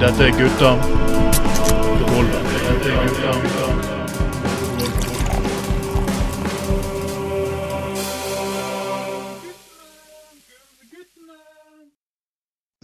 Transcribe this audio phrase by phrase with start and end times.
[0.00, 0.70] Dette er gutta.
[2.66, 3.66] Dette er gutta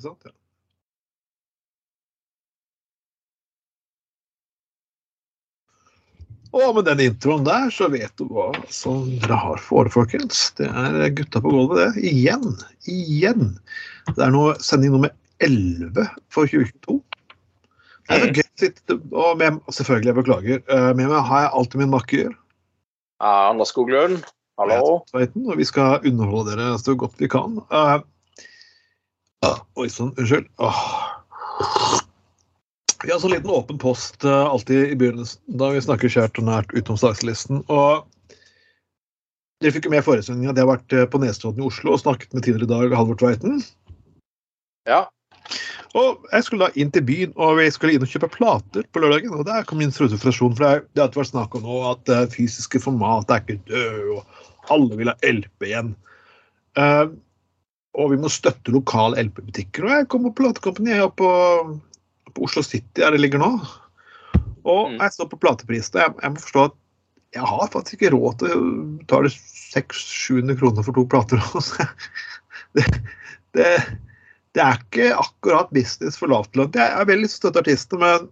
[0.03, 0.25] sant?
[0.25, 0.33] Ja.
[6.53, 10.51] Og med den introen der, så vet du hva som dere har for året, folkens.
[10.59, 12.09] Det er gutta på gulvet, det.
[12.13, 12.57] Igjen.
[12.89, 13.55] Igjen.
[14.11, 17.01] Det er nå sending nummer 11 for 2022.
[18.03, 20.63] Det er så gøy å sitte og med, Selvfølgelig, jeg beklager.
[20.69, 22.31] eh, Med meg har jeg alltid min makker.
[23.23, 24.25] Ja, Anders Skoglund,
[24.59, 25.05] hallo.
[25.13, 27.61] Tveiten, og vi skal underholde dere så godt vi kan.
[27.71, 28.03] Uh,
[29.79, 30.49] oi sann, unnskyld.
[33.03, 36.51] Vi har så liten åpen post uh, alltid i begynnelsen, da vi snakker kjært og
[36.51, 37.63] nært utenom sakslisten.
[37.71, 38.03] Og
[39.63, 42.35] dere fikk jo med i at jeg har vært på Nesodden i Oslo og snakket
[42.35, 43.63] med tidligere i dag Halvor Tveiten.
[44.91, 45.05] Ja.
[45.99, 49.03] Og jeg skulle da inn til byen, og vi skulle inn og kjøpe plater på
[49.03, 49.35] lørdagen.
[49.37, 52.23] Og der kom min frustrasjon, for det har alltid vært snakk om nå at det
[52.33, 55.93] fysiske format er ikke død, og alle vil ha LP igjen.
[56.79, 57.13] Uh,
[58.01, 59.85] og vi må støtte lokale LP-butikker.
[59.85, 63.53] Og jeg kom på platekompaniet oppe på, på Oslo City, der det ligger nå.
[64.63, 65.01] Og Mm.
[65.01, 66.79] jeg står på plateprisen, og jeg, jeg må forstå at
[67.35, 68.65] jeg har faktisk ikke råd til å
[69.01, 71.41] betale 600-700 kroner for to plater.
[72.77, 72.85] det,
[73.57, 73.69] det,
[74.53, 76.81] det er ikke akkurat business for lavtlønte.
[76.81, 78.29] Jeg er veldig støtt støtte artister, men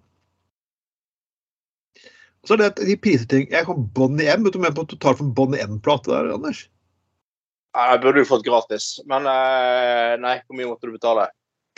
[2.44, 4.46] så er det at de priser ting Jeg kom Bonnie M.
[4.46, 6.66] Vet du mer på tar for Bonnie M-plate der, Anders?
[7.76, 11.28] Ja, Jeg burde jo fått gratis, men eh, nei, hvor mye måtte du betale?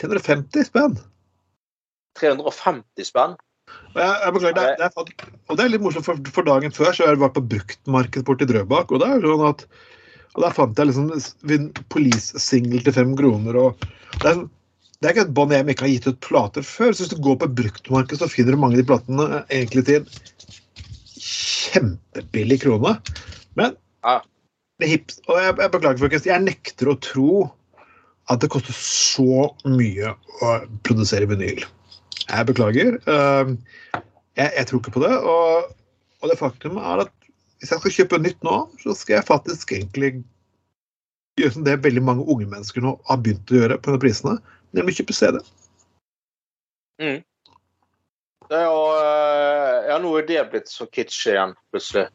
[0.01, 0.95] 350 spenn.
[2.17, 3.35] 350 spenn?
[3.93, 6.89] Jeg, jeg beklager, det, det er, og det er litt morsomt, for, for dagen før
[6.91, 9.67] så har jeg vært på bruktmarked borti Drøbak, og det er sånn at
[10.33, 13.55] og der fant jeg liksom en Police-singel til fem kroner.
[13.55, 13.77] og
[14.21, 14.49] Det er, sånn-
[14.99, 16.93] det er ikke et bånd jeg ikke har gitt ut plater før.
[16.93, 19.85] så Hvis du går på bruktmarked, så finner du mange av de platene eh, egentlig
[19.85, 20.05] til
[21.23, 22.95] kjempebillig krone.
[23.55, 24.21] Men Ja.
[24.79, 27.51] det hips, og jeg, jeg beklager, folkens, jeg nekter å tro
[28.31, 31.63] at det koster så mye å produsere vinyl.
[32.29, 32.97] Jeg beklager.
[33.07, 33.57] Ehm,
[34.35, 35.13] Jeg, jeg tror ikke på det.
[35.13, 35.75] Og,
[36.23, 37.11] og det faktum er at
[37.63, 40.09] hvis jeg skal kjøpe nytt nå, så skal jeg faktisk egentlig
[41.39, 44.33] gjøre som det veldig mange unge mennesker nå har begynt å gjøre på prisene,
[44.75, 45.37] nemlig kjøpe CD.
[46.99, 52.09] Det er jo eh, Ja, nå er det blitt så kitsch igjen, plutselig.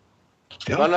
[0.69, 0.82] Ja.
[0.84, 0.97] Men,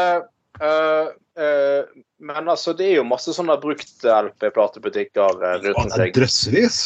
[0.60, 1.88] uh, eh,
[2.20, 6.14] men altså, det er jo masse sånne brukt-LP-platebutikker eh, rundt er omkring.
[6.18, 6.82] drøssevis.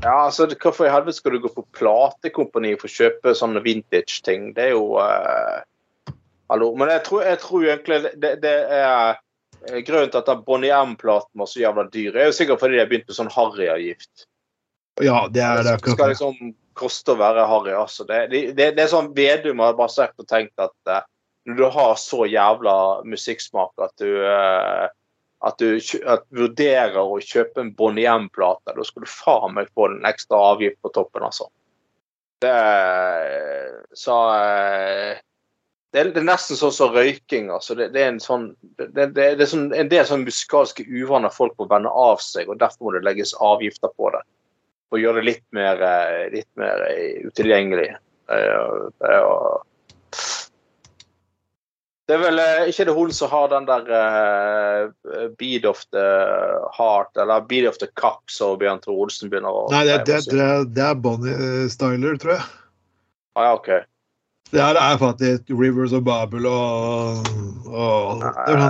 [0.00, 4.50] Ja, altså, Hvorfor i helvete skal du gå på platekompani for å kjøpe sånne vintage-ting?
[4.58, 5.62] Det er jo eh,
[6.52, 6.74] Hallo.
[6.76, 9.16] Men jeg tror, jeg tror egentlig det, det, det er
[9.70, 12.76] eh, Grunnen til at den Bonnie M-platen var så jævla dyr, er jo sikkert fordi
[12.76, 14.26] de har begynt med sånn harryavgift.
[15.02, 17.72] Ja, det er det Det skal liksom koste å være harry.
[17.74, 18.04] Altså.
[18.06, 21.06] Det, det, det, det er sånn Vedum har bare sett og tenkt at eh,
[21.48, 22.76] når du har så jævla
[23.08, 24.86] musikksmak at du eh,
[25.44, 25.76] at du
[26.08, 30.38] at vurderer å kjøpe en Bonnie M-plate, da skal du faen meg få en ekstra
[30.54, 31.50] avgift på toppen, altså.
[32.40, 32.54] Det
[33.96, 34.14] Så
[35.94, 37.52] det er, det er nesten sånn som røyking.
[37.54, 37.76] altså.
[37.78, 38.48] Det, det er en sånn
[38.82, 42.88] det, er sånn, en del sånn musikalske uvaner folk må vende av seg, og derfor
[42.88, 44.24] må det legges avgifter på det.
[44.90, 47.92] Og gjøre det litt mer, eh, litt mer eh, utilgjengelig.
[48.34, 49.14] Eh,
[52.04, 56.04] Det er, vel ikke det hun som har den der uh, Beat of the
[56.76, 60.18] Heart, eller Beat of the Cup, som Bjørn Tore Olsen begynner å Nei, det, det,
[60.28, 62.44] det, det er Bonnie Styler, tror jeg.
[63.40, 63.72] Ah, ja, OK.
[64.52, 67.24] Det her er faktisk Rivers of Babel og,
[67.70, 68.66] og det, sånn,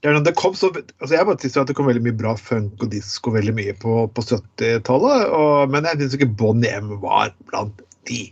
[0.00, 2.32] det, sånn, det kom så altså Jeg bare synes at det kom veldig mye bra
[2.40, 6.94] funk og disko veldig mye på, på 70-tallet, og- men jeg syns ikke Bon M
[7.04, 8.22] var blant de.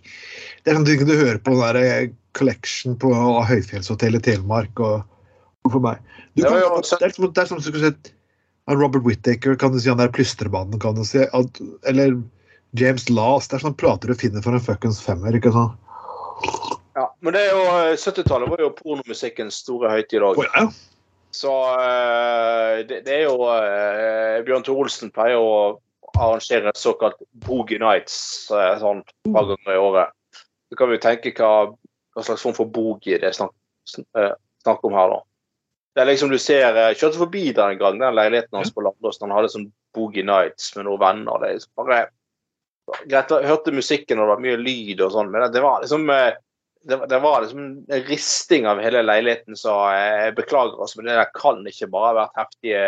[0.64, 2.08] Det er sånn du hører på den der
[2.38, 5.04] collection på Høyfjellshotellet i Telemark og,
[5.66, 6.00] og for meg.
[6.38, 8.12] Du kan, jo det, er som, det er som du skulle sett
[8.68, 11.22] Robert Whittaker, kan du si, han der plystrebanen, kan du si.
[11.32, 12.16] At, eller
[12.76, 13.50] James Last.
[13.50, 15.36] Det er sånn plater du finner for en fuckings femmer.
[15.36, 15.76] ikke sant?
[16.98, 20.40] Ja, men det er jo, eh, 70-tallet var jo pornomusikkens store høytid òg.
[20.42, 20.64] Ja.
[21.30, 25.78] Så eh, det, det er jo eh, Bjørn Tore Olsen pleier å
[26.16, 30.14] arrangere såkalt Boogie Nights eh, sånn et par ganger i året.
[30.68, 31.52] Så kan vi jo tenke hva,
[32.16, 33.54] hva slags form for boogie det er snakk,
[34.18, 34.34] eh,
[34.64, 35.22] snakk om her, da.
[35.94, 38.84] Det er liksom du ser Jeg Kjørte forbi der en gang, den leiligheten hans på
[38.84, 39.24] Landåsen.
[39.26, 41.40] Han hadde sånn Boogie Nights med noen venner.
[41.40, 42.02] Det er liksom bare
[43.04, 46.08] Greit, jeg hørte musikken og det var mye lyd og sånn, men det var liksom
[46.08, 46.38] eh,
[46.88, 51.18] det, det var liksom en risting av hele leiligheten, så jeg beklager oss, men det
[51.18, 52.84] der kan ikke bare ha vært heftige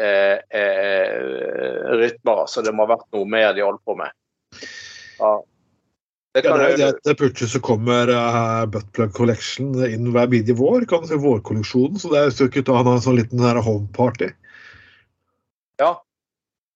[0.00, 2.46] eh, eh, rytmer.
[2.48, 4.14] Så Det må ha vært noe mer de holdt på med.
[5.20, 5.34] Ja.
[6.32, 10.12] Det Ja, kan det jo jo det at plutselig så kommer uh, Buttplug Collection inn
[10.14, 10.86] hver bidige vår.
[10.88, 14.30] Kan si vårkolleksjonen, så det er jo ikke han har en sånn liten homeparty.
[15.82, 15.96] Ja.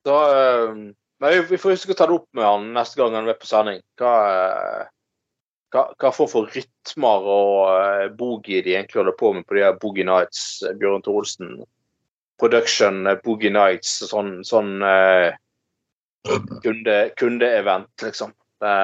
[0.04, 0.74] Da, uh,
[1.22, 3.48] men vi- får huske å ta det opp med han neste gang han er på
[3.48, 3.80] sending.
[3.96, 4.90] Hva, eh,
[5.74, 9.64] hva, hva for for rytmer og uh, boogie de egentlig holder på med på de
[9.66, 11.56] her Boogie Nights, eh, Bjørn Thorsen.
[12.38, 15.34] Production eh, Boogie Nights, sånn, sånn eh,
[16.64, 18.34] kunde, kundeevent, liksom.
[18.62, 18.74] Det,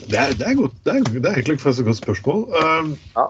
[0.00, 2.48] Det er, det er, godt, det er, det er egentlig et godt spørsmål.
[2.56, 3.28] Um, Ja.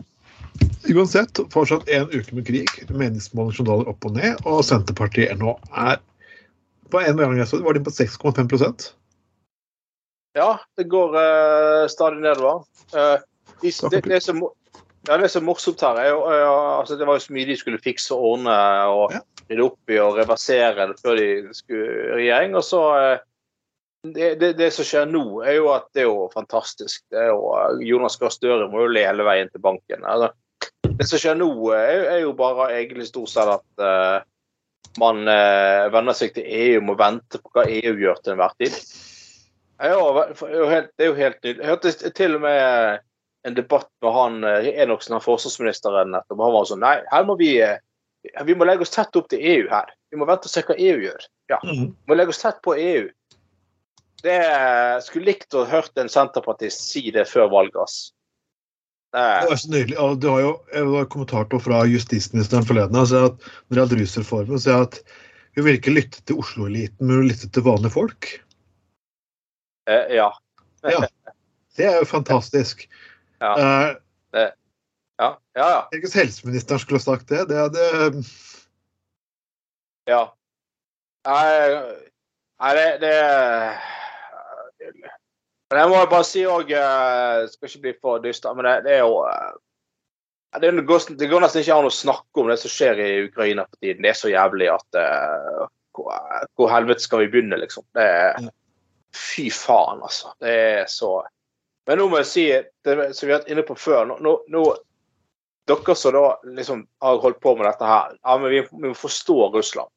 [0.90, 2.70] Uansett, fortsatt en uke med krig.
[2.90, 4.40] Meningsmålinger som daler opp og ned.
[4.48, 6.00] Og Senterpartiet nå er
[6.90, 8.90] På en gang jeg så det, var de på 6,5
[10.36, 12.64] ja, det går uh, stadig nedover.
[12.94, 13.18] Uh,
[13.62, 14.40] de, det, det, som,
[15.08, 17.48] ja, det som er morsomt her, er jo uh, altså, Det var jo så mye
[17.48, 18.60] de skulle fikse og ordne
[18.92, 19.24] og Ja.
[19.50, 22.54] rydde opp i og reversere det før de skulle i regjering.
[22.54, 23.22] Og så eh,
[24.14, 27.02] det, det, det som skjer nå, er jo at det er jo fantastisk.
[27.10, 30.06] Det er jo, eh, Jonas Gahr Støre må jo le hele veien til banken.
[30.06, 30.30] Altså,
[30.86, 34.22] det som skjer nå, er, er jo bare egentlig stort sett at eh,
[35.02, 38.78] man eh, venner seg til EU, må vente på hva EU gjør til enhver tid.
[39.80, 41.62] Ja, det er jo helt, det er jo helt nydelig.
[41.62, 42.98] Jeg hørte til og med
[43.48, 46.42] en debatt med han eh, Enoksen, han forsvarsministeren, nettopp.
[46.44, 47.78] Han var sånn Nei, her må vi eh,
[48.44, 49.88] vi må legge oss tett opp til EU her.
[50.12, 51.22] Vi må vente og se hva EU gjør.
[51.48, 51.86] Ja, Mhm.
[51.96, 53.08] vi må legge oss tett på EU.
[54.20, 58.12] Det eh, skulle likt å hørt en senterpartist si det før valget, ass.
[59.10, 59.96] Det er så nydelig.
[60.20, 64.60] Du har jo en kommentar fra justisministeren forleden altså så at når det gjaldt rusreformen,
[64.60, 65.00] så at
[65.56, 68.28] vi vil ikke lytte til Oslo-eliten, men vi vil lytte til vanlige folk.
[69.90, 70.30] Eh, ja.
[70.86, 71.02] Ja.
[71.76, 72.86] Det er jo fantastisk.
[73.40, 73.52] Ja.
[73.56, 73.96] Eh,
[74.32, 74.50] ja.
[75.20, 75.80] Ja, ja.
[75.92, 77.46] Tenk hvis helseministeren skulle sagt det.
[77.50, 78.22] Det hadde
[80.08, 80.22] Ja.
[81.28, 83.16] Nei, det, det
[85.70, 89.02] Men jeg må bare si òg Skal ikke bli for dyster, men det, det er
[89.04, 89.50] jo eh,
[90.60, 93.66] det, går, det går nesten ikke an å snakke om det som skjer i Ukraina
[93.68, 94.02] for tiden.
[94.02, 96.16] Det er så jævlig at uh, hvor,
[96.58, 97.84] hvor helvete skal vi begynne, liksom?
[97.94, 98.06] Det
[99.16, 100.34] fy faen, altså.
[100.40, 101.20] Det er så
[101.88, 102.44] Men nå må jeg si,
[102.84, 104.64] det som vi har vært inne på før nå, nå, nå
[105.70, 106.24] Dere som da
[106.56, 109.90] liksom har holdt på med dette her, ja, men vi, vi må forstå Russland.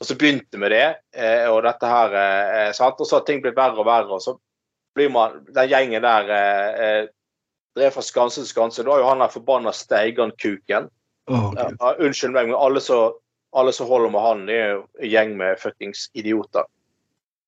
[0.00, 2.98] Og så begynte med det, eh, og dette her eh, sant?
[2.98, 4.16] Og så har ting blitt verre og verre.
[4.16, 4.34] Og så
[4.98, 7.06] blir man Den gjengen der eh, eh,
[7.78, 8.82] drev fra skanse til skanse.
[8.82, 10.90] Da er jo han der forbanna Steigan-kuken
[11.26, 11.80] Oh, Gud.
[11.98, 13.16] Unnskyld meg, men alle som
[13.56, 16.66] alle som holder med han, er jo en gjeng med fuckings idioter.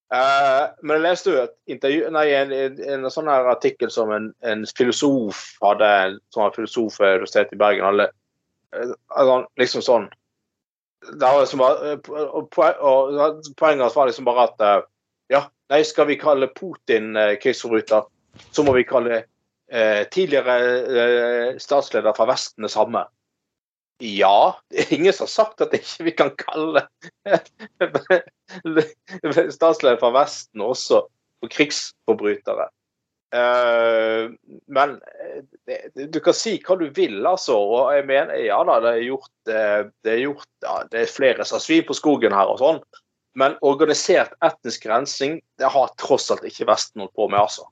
[0.08, 4.08] Eh, men jeg leste jo et intervju, nei, en, en, en sånn her artikkel som
[4.14, 8.06] en, en filosof hadde, en sånn filosof ved Universitetet i Bergen Alle,
[8.72, 10.08] eh, altså, liksom sånn
[11.08, 14.86] det var liksom bare, eh, og, og Poenget hans var liksom bare at uh,
[15.30, 18.08] ja, nei, skal vi kalle Putin uh, krigsforbryter,
[18.50, 19.26] så må vi kalle
[20.08, 23.02] tidligere statsleder fra Vesten det samme.
[23.98, 26.84] Ja, det er ingen som har sagt at ikke vi kan kalle
[29.56, 31.00] statsleder fra Vesten også
[31.42, 32.68] for krigsforbrytere.
[33.34, 34.30] Eh,
[34.66, 35.00] men
[35.66, 37.58] eh, du kan si hva du vil, altså.
[37.58, 41.12] Og jeg mener, ja da, det er gjort, eh, det er, gjort ja, det er
[41.12, 42.80] flere som har svin på skogen her og sånn.
[43.38, 47.68] Men organisert etnisk rensing, det har tross alt ikke Vesten holdt på med, altså.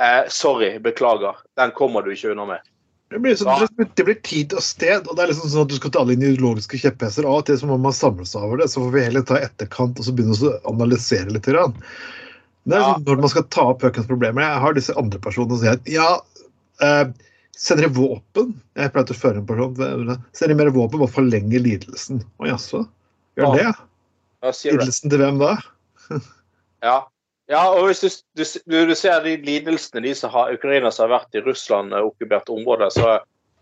[0.00, 1.42] Eh, sorry, beklager.
[1.58, 2.71] Den kommer du ikke unna med.
[3.12, 5.66] Det blir, så, det blir- det blir tid og sted, og det er liksom sånn
[5.66, 7.26] at du skal ta alle ideologiske kjepphester.
[7.28, 9.36] Av og til så må man samle seg over det, så får vi heller ta
[9.42, 11.44] etterkant og så begynne å analysere litt.
[11.50, 11.74] Grann.
[12.64, 12.94] Det er Ja.
[12.94, 14.40] sånn, når man skal ta opp Høkens problemer.
[14.46, 16.20] Jeg har disse andre personene som sier at ja,
[16.80, 17.12] eh,
[17.56, 18.54] sender de våpen?
[18.76, 20.24] Jeg pleier å føre en person.
[20.32, 22.24] Sender de mer våpen, bare forlenger lidelsen.
[22.40, 22.86] Å jaså?
[23.36, 23.72] Gjør Ja.
[24.42, 24.52] det?
[24.72, 25.56] Lidelsen til hvem da?
[26.82, 27.02] Ja.
[27.52, 28.08] Ja, og hvis du,
[28.64, 32.08] du, du ser de lidelsene de som har ukrainere som har vært i Russland okkuperte
[32.08, 33.12] okkupert områder, så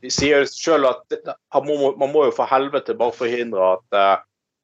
[0.01, 1.17] de sier jo selv at
[1.59, 4.23] man må, man må jo for helvete bare forhindre at, eh,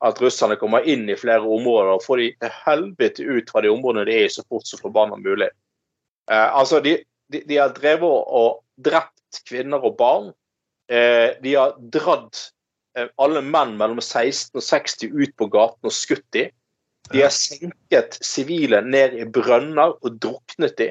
[0.08, 3.72] at russerne kommer inn i flere områder og får de til helvete ut fra de
[3.72, 5.50] områdene de er i så fort som forbanna mulig.
[6.30, 6.98] Eh, altså, de,
[7.32, 8.06] de, de har drevet
[8.40, 10.30] og drept kvinner og barn.
[10.88, 12.46] Eh, de har dratt
[12.96, 16.54] eh, alle menn mellom 16 og 60 ut på gaten og skutt dem.
[17.12, 20.90] De har senket sivile ned i brønner og druknet de.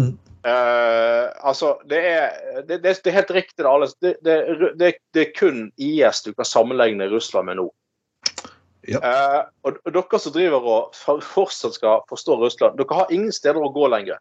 [0.00, 0.12] Mm.
[0.44, 3.90] Eh, altså, det er, det, det, det er helt riktig, det.
[4.00, 4.38] Det, det,
[4.80, 7.68] det, det er kun IS du kan sammenligne Russland med nå.
[8.88, 9.00] Ja.
[9.04, 13.60] Uh, og, og dere som driver og fortsatt skal forstå Russland, dere har ingen steder
[13.60, 14.20] å gå lenger.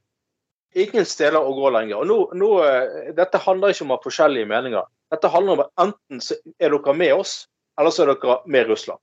[0.78, 2.02] Ingen steder å gå lenger.
[2.04, 4.90] Og nå, nå, eh, dette handler ikke om å ha forskjellige meninger.
[5.10, 7.40] Dette handler om at enten så er dere med oss,
[7.80, 9.02] eller så er dere med Russland.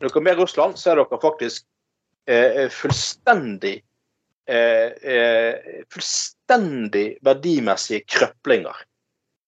[0.00, 1.66] Er dere med Russland, så er dere faktisk
[2.30, 3.76] eh, fullstendig
[4.50, 8.76] eh, eh, fullstendig verdimessige krøplinger.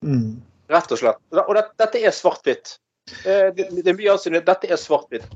[0.04, 0.42] Mm.
[0.73, 1.21] Rett og slett.
[1.35, 2.76] Og det, dette er svart-hvitt.
[3.26, 5.26] Eh, det, det er Dette er svart-hvitt.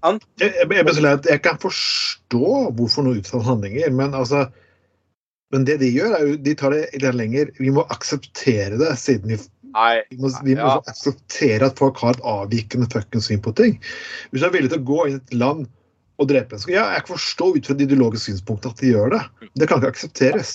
[0.41, 4.47] Jeg, jeg, jeg, kan forstå hvorfor noen utfører handlinger, men altså
[5.55, 7.51] Men det de gjør, er jo De tar det litt lenger.
[7.59, 9.37] Vi må akseptere det, siden vi
[9.77, 10.03] Nei.
[10.11, 10.77] Vi må, vi må Ja.
[10.89, 13.75] akseptere at folk har et avvikende fuckings syn på ting.
[14.33, 15.67] Hvis du er villig til å gå inn i et land
[16.19, 19.11] og drepe mennesker Ja, jeg kan forstå ut fra det ideologiske synspunktet at de gjør
[19.13, 19.23] det.
[19.61, 20.55] Det kan ikke aksepteres.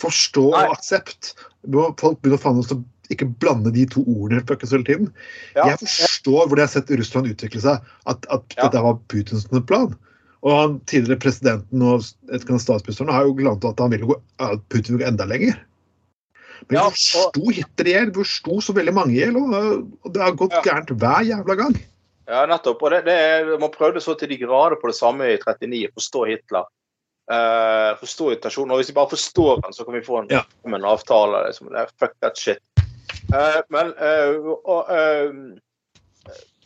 [0.00, 0.62] Forstå Nei.
[0.66, 1.34] og aksept.
[2.00, 5.10] Folk begynner faen å ikke blande de to ordene fuckings hele tiden.
[5.54, 5.66] Ja.
[5.68, 8.68] Jeg forstår hvor de har sett Russland utvikle seg, at, at Ja.
[8.70, 9.92] dette var Putins plan.
[10.42, 14.96] Og han tidligere presidenten og statsministeren har jo glant at han vil gå at Putin
[14.96, 15.60] vil gå enda lenger.
[16.68, 20.12] Men Ja, vi forsto Hitler i hjel, vi forsto så veldig mange i hjel, og
[20.12, 20.62] det har gått Ja.
[20.68, 21.74] gærent hver jævla gang.
[22.28, 22.82] Ja, nettopp.
[22.82, 25.88] Og det, det er, man prøvde så til de grader på det samme i 39,
[25.90, 26.68] å forstå Hitler.
[27.32, 28.72] Uh, forstå irritasjonen.
[28.74, 30.42] Og hvis vi bare forstår den, så kan vi få en, Ja.
[30.66, 31.46] en avtale.
[31.46, 31.68] Liksom.
[31.72, 32.58] Det fuck that shit.
[33.32, 34.56] Uh, men, uh,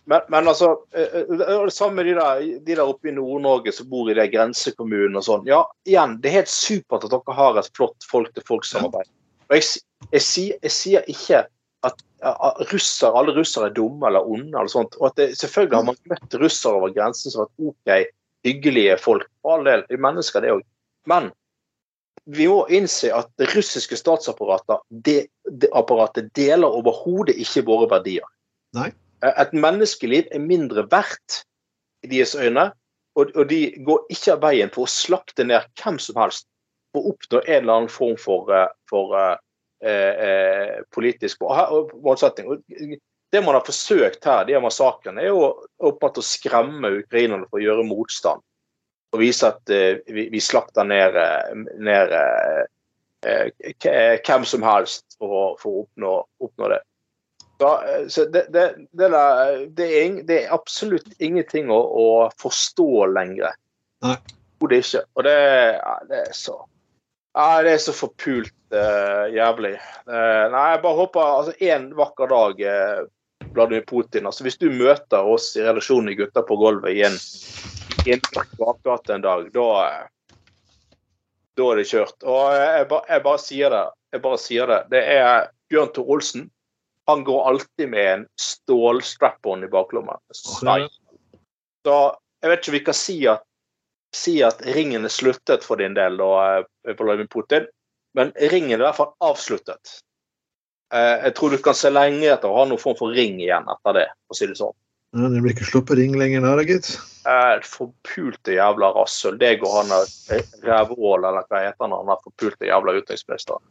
[0.06, 3.88] men, men altså Det det samme med de der, de der oppe i Nord-Norge som
[3.90, 5.46] bor i de grensekommunene og sånn.
[5.48, 9.08] Ja, igjen, det er helt supert at dere har et flott folk-til-folk-samarbeid.
[9.50, 11.44] Og jeg, jeg, sier- jeg sier ikke
[11.86, 14.52] at, at russer, alle russere er dumme eller onde.
[14.54, 17.66] eller sånt, og at det, Selvfølgelig har man møtt russere over grensen som har vært
[17.70, 18.12] OK,
[18.46, 19.26] hyggelige folk.
[19.42, 20.62] For all del, de er mennesker, det òg.
[21.06, 21.30] Men
[22.26, 28.26] vi må innse at det russiske statsapparatet det, det apparatet deler overhodet ikke våre verdier.
[28.74, 28.88] Nei.
[29.22, 31.44] Eh, Et menneskeliv er mindre verdt
[32.02, 32.72] i deres øyne,
[33.16, 36.48] og, og de går ikke av veien for å slakte ned hvem som helst
[36.92, 39.14] for å oppnå en eller annen form for, eh, for
[39.84, 42.48] eh, eh, politisk målsetting.
[42.50, 42.62] Og
[43.32, 45.48] Det man har forsøkt her, de her massakrene, er jo
[45.82, 48.44] åpenbart å skremme ukrainerne for å gjøre motstand.
[49.12, 51.18] Og vise at eh, vi, vi slakter ned,
[51.82, 52.62] ned eh,
[53.26, 56.12] eh, hvem som helst for for å oppnå,
[56.46, 56.82] oppnå det.
[57.58, 62.08] Så, eh, så det, det, det, der, det, er, det er absolutt ingenting å, å
[62.40, 63.56] forstå lenger.
[64.04, 64.16] Nei.
[64.62, 65.04] er ikke.
[65.16, 65.36] Og det,
[65.76, 66.60] ja, det er så
[67.36, 69.76] ja, Det er så forpult uh, jævlig.
[70.08, 74.68] Uh, nei, jeg bare håper altså En vakker dag, uh, Vladimir Putin altså Hvis du
[74.72, 77.16] møter oss i relasjonen i Gutter på gulvet i en,
[78.06, 78.26] i en
[78.58, 79.68] bakgate en dag, da
[81.56, 82.18] da er det kjørt.
[82.28, 83.84] Og jeg, ba, jeg bare sier det.
[84.12, 84.80] Jeg bare sier det.
[84.92, 86.50] Det er Bjørn Tor Olsen.
[87.08, 90.20] Han går alltid med en stålstrap-on i baklommen.
[90.34, 90.76] Så
[91.86, 93.44] jeg vet ikke om vi kan si at,
[94.16, 97.68] si at ringen er sluttet for din del, da, eh, Vladimir Putin.
[98.16, 99.98] Men ringen er i hvert fall avsluttet.
[100.94, 103.66] Eh, Jeg tror du kan se lenge etter å ha noen form for ring igjen
[103.68, 104.74] etter det, for å si det sånn.
[105.16, 106.90] Ja, det blir ikke sluppet ring lenger nå, da, gitt.
[107.26, 109.38] Eh, Forpulte jævla rasshøl.
[109.40, 110.10] Det går han av
[110.66, 113.64] rævhål, eller hva heter han, han forpulte jævla utenriksministeren.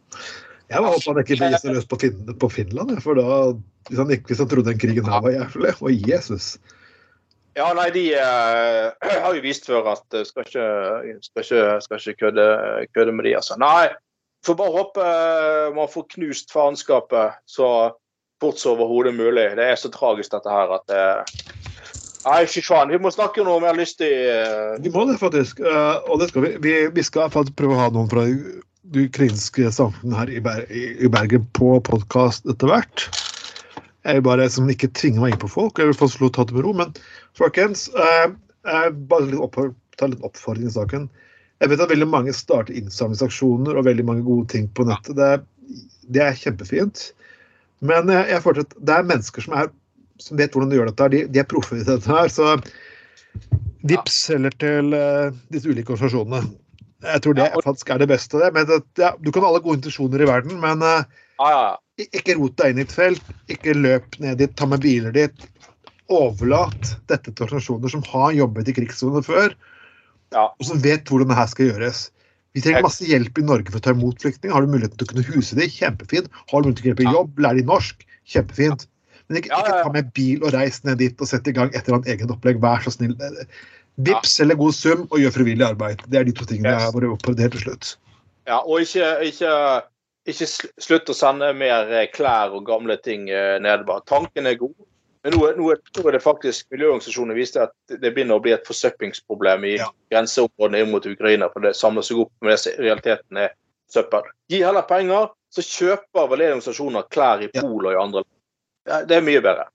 [0.71, 3.53] Jeg var håpet han ikke ble seriøs løs på, fin på Finland, for da
[3.89, 5.75] hvis han, ikke, hvis han trodde den krigen her var jævlig.
[5.77, 6.55] Å, Jesus.
[7.55, 8.91] Ja, nei, de uh,
[9.23, 10.65] har jo vist før at eh, skal ikke,
[11.23, 12.47] skal ikke, skal ikke kødde,
[12.95, 13.55] kødde med de, altså.
[13.61, 13.87] Nei,
[14.45, 17.69] får bare håpe eh, man får knust faenskapet så
[18.43, 19.47] fort som overhodet mulig.
[19.55, 21.05] Det er så tragisk, dette her, at det
[22.25, 22.89] Nei, fy faen.
[22.89, 24.07] Vi må snakke om noe mer lystig.
[24.09, 24.79] til.
[24.81, 25.59] Vi må det, faktisk.
[25.61, 26.55] eh, Og det skal vi.
[26.63, 31.77] Vi, vi skal prøve å ha noen fra det ukrainske samfunnet her i Bergen på
[31.85, 33.05] podkast etter hvert.
[34.05, 35.79] Jeg vil bare som ikke tvinger meg inn på folk.
[35.81, 36.73] Jeg vil få til ta det med ro.
[36.77, 36.93] Men
[37.37, 38.27] folkens, eh,
[38.69, 39.57] eh, bare litt opp,
[39.97, 41.07] ta litt oppfordring i saken.
[41.63, 45.15] Jeg vet at veldig mange starter innsamlingsaksjoner og veldig mange gode ting på nettet.
[45.17, 45.45] Det er,
[46.13, 47.07] det er kjempefint.
[47.81, 49.71] Men jeg, jeg føler at det er mennesker som, er,
[50.21, 51.07] som vet hvordan de gjør dette.
[51.07, 51.15] her.
[51.15, 52.29] De, de er proffe i dette her.
[52.29, 52.53] Så
[53.85, 56.45] Vips eller til uh, disse ulike organisasjonene.
[57.05, 58.39] Jeg tror det faktisk er det beste.
[58.41, 58.49] Det.
[58.55, 61.03] Men det, ja, du kan ha alle gode intensjoner i verden, men eh,
[61.39, 63.23] Ja, ja, ikke rot deg inn i et felt.
[63.51, 65.47] Ikke løp ned dit, ta med biler dit.
[66.13, 69.55] Overlat dette til organisasjoner som har jobbet i krigssoner før,
[70.31, 70.45] Ja.
[70.59, 72.09] og som vet hvordan det her skal gjøres.
[72.55, 74.53] Vi trenger masse hjelp i Norge for å ta imot flyktninger.
[74.53, 76.29] Har du muligheten til å kunne huse dem, kjempefint.
[76.51, 78.87] Har du mulighet til å hjelpe jobb, lær de norsk, kjempefint.
[79.27, 81.83] Men ikke, ikke ta med bil og reis ned dit og sett i gang et
[81.87, 82.61] eller annet eget opplegg.
[82.61, 83.15] Vær så snill.
[83.97, 86.01] Vips eller god sum og gjør frivillig arbeid.
[86.07, 86.79] Det er de to tingene Yes.
[86.79, 87.95] jeg har vært oppfordret til slutt.
[88.47, 89.51] Ja, og ikke, ikke,
[90.25, 90.47] ikke
[90.81, 93.85] slutt å sende mer eh, klær og gamle ting eh, ned.
[93.87, 94.03] Bare.
[94.09, 94.73] Tanken er god.
[95.25, 95.67] Men nå, nå,
[95.97, 99.87] nå er det faktisk miljøorganisasjonene viste at det begynner å bli et forsøplingsproblem i Ja.
[100.13, 101.49] grenseområdene inn mot Ukraina.
[101.53, 103.55] For det samler seg opp med det realiteten er
[103.89, 104.27] søppel.
[104.49, 107.49] Gi heller penger, så kjøper vel organisasjoner klær i.
[107.53, 108.33] Polen og i andre land.
[108.85, 109.65] Ja, det er mye bedre.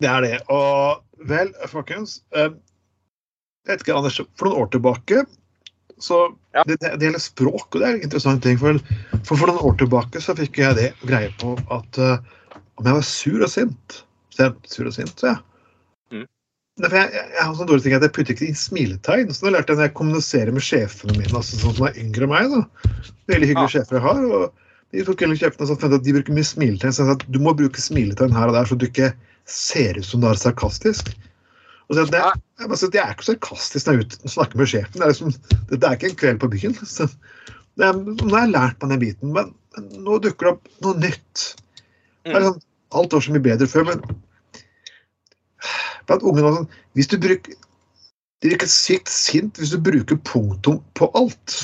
[0.00, 0.36] Det er det.
[0.52, 2.50] Og vel, folkens eh,
[3.66, 5.18] Jeg vet ikke, Anders, for noen år tilbake
[6.00, 6.20] Så
[6.56, 6.64] Ja.
[6.66, 8.58] det, det, gjelder språk, og det er en interessant ting.
[8.58, 8.80] For,
[9.22, 12.16] for for noen år tilbake så fikk jeg det greie på at uh,
[12.80, 14.00] om jeg var sur og sint
[14.34, 15.42] Så jeg sur og sint, så jeg.
[16.10, 16.26] Mm.
[16.80, 19.30] Jeg, jeg, jeg har sånn dårlig ting at jeg putter ikke inn smiletegn.
[19.34, 22.26] Så da lærte jeg når jeg kommuniserer med sjefene mine, altså sånn som er yngre
[22.26, 22.54] enn meg.
[22.56, 23.00] da.
[23.30, 24.26] Veldig hyggelige sjefer jeg har.
[24.40, 26.94] og de tok kjeften og så at de bruker mye smiletegn.
[26.94, 29.12] Så jeg sa at du må bruke smiletegn her og der, så du ikke
[29.50, 31.12] ser ut som du er sarkastisk.
[31.90, 34.94] Og så, det, jeg, altså, det, er ikke sarkastisk når jeg er snakker med sjefen.
[34.94, 35.32] Det er, liksom,
[35.70, 36.76] det, det er ikke en kveld på byen.
[36.96, 37.08] Så,
[37.82, 41.00] er, nå har jeg lært meg den biten, men, men nå dukker det opp noe
[41.02, 41.46] nytt.
[42.30, 42.60] Er sånn,
[42.94, 44.04] alt var så mye bedre før, men
[46.06, 47.58] blant unge nå sånn, Hvis du bruker
[48.40, 51.56] De virker sykt sint hvis du bruker punktum på alt.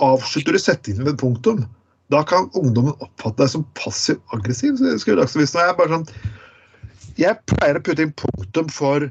[0.00, 1.66] Avslutter du setningen med punktum,
[2.14, 4.78] da kan ungdommen oppfatte deg som passiv-aggressiv.
[4.78, 6.06] så jeg Jeg, er bare sånn,
[7.18, 9.08] jeg pleier å putte inn punktum for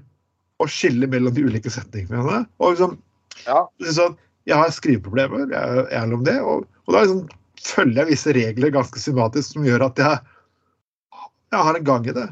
[0.57, 2.45] å skille mellom de ulike setningene.
[2.59, 2.97] Og liksom,
[3.45, 3.67] Ja.
[3.83, 6.39] sånn, jeg har skriveproblemer, jeg er ærlig om det.
[6.41, 7.27] Og, og da liksom
[7.67, 10.19] følger jeg visse regler ganske systematisk som gjør at jeg,
[11.51, 12.27] jeg har en gang i det.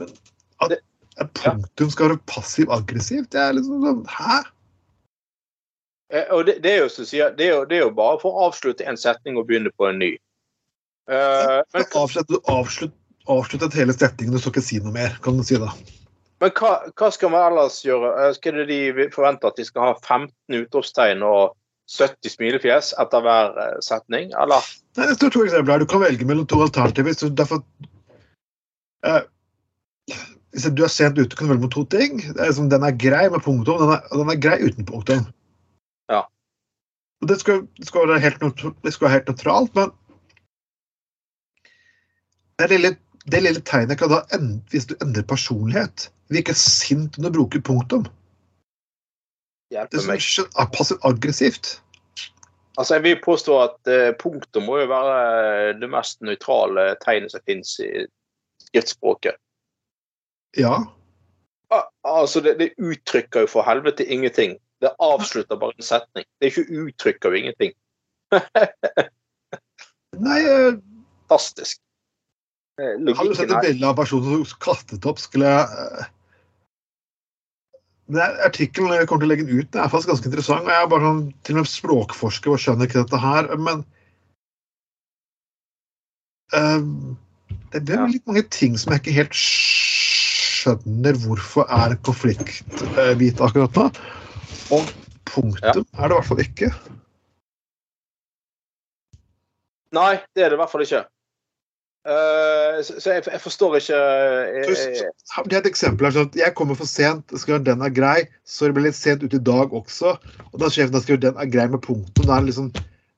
[0.00, 0.14] Men
[0.60, 0.78] at
[1.20, 4.40] et punktum skal være passiv-aggressivt, det er liksom sånn Hæ?
[6.10, 8.18] Eh, Og det, det, er jo, så sier, det, er jo, det er jo bare
[8.22, 10.14] for å avslutte en setning og begynne på en ny.
[11.10, 12.94] Uh, men Avslutt, avslutt,
[13.30, 15.70] avsluttet hele setningen, du skal ikke si noe mer, kan du si da.
[16.40, 18.12] men hva, hva skal man ellers gjøre?
[18.24, 18.80] Eh, Skal de
[19.14, 21.56] forvente at de skal ha 15 utropstegn og
[21.90, 24.64] 70 smilefjes etter hver eh, setning, eller?
[24.98, 25.84] Nei, det står to eksempler her.
[25.84, 27.16] Du kan velge mellom to alternativer.
[27.18, 27.62] Så derfor,
[29.06, 29.22] eh,
[30.54, 32.22] hvis du er sent ute, kan du velge mellom to ting.
[32.22, 34.86] Det er som, den er grei med punktum, og den er, den er grei uten
[34.86, 35.26] punktum.
[36.10, 36.24] Ja.
[37.28, 38.40] Det skal, det skal, være, helt,
[38.84, 39.90] det skal være helt nøytralt, men
[42.60, 46.08] det lille, det lille tegnet kan da endre, hvis du endrer personlighet.
[46.32, 48.06] Virke sint når du bruker punktum.
[49.70, 50.22] Det som er
[50.58, 51.80] er passivt-aggressivt.
[52.78, 57.42] Altså, jeg vil påstå at eh, punktum må jo være det mest nøytrale tegnet som
[57.46, 58.06] finnes i
[58.66, 59.36] skriftspråket.
[60.56, 60.86] Ja.
[61.70, 64.56] Al Altså, det, det uttrykker jo for helvete ingenting.
[64.80, 66.24] Det avslutter bare en setning.
[66.40, 67.72] Det er ikke uttrykker jo ingenting.
[70.26, 70.78] Nei, uh,
[71.28, 71.78] Fantastisk.
[72.80, 75.20] Eh, Har du sett et bilde av personen som kastet opp?
[75.20, 76.10] Skulle jeg eh,
[78.10, 80.64] Den Artikkelen jeg kommer til å legge ut, den er faktisk ganske interessant.
[80.64, 83.50] og Jeg er bare sånn, til og med språkforsker og skjønner ikke dette her.
[83.68, 83.84] Men
[86.56, 87.18] um,
[87.76, 93.86] det er litt mange ting som jeg ikke helt skjønner hvorfor er konflikthvit akkurat nå.
[94.74, 94.90] Og
[95.30, 96.72] punktum er det i hvert fall ikke.
[99.94, 101.04] Nei, det er det i hvert fall ikke.
[102.00, 105.10] Eh, så så jeg, jeg forstår ikke eh, jeg,
[105.50, 107.92] Det er et eksempel her, sånn at Jeg kommer for sent, skal gjøre den er
[107.92, 110.14] grei, så det ble litt sent ute i dag også.
[110.48, 112.24] Og da sjefen har skrevet den er grei med punktum.
[112.24, 112.70] Da er det liksom,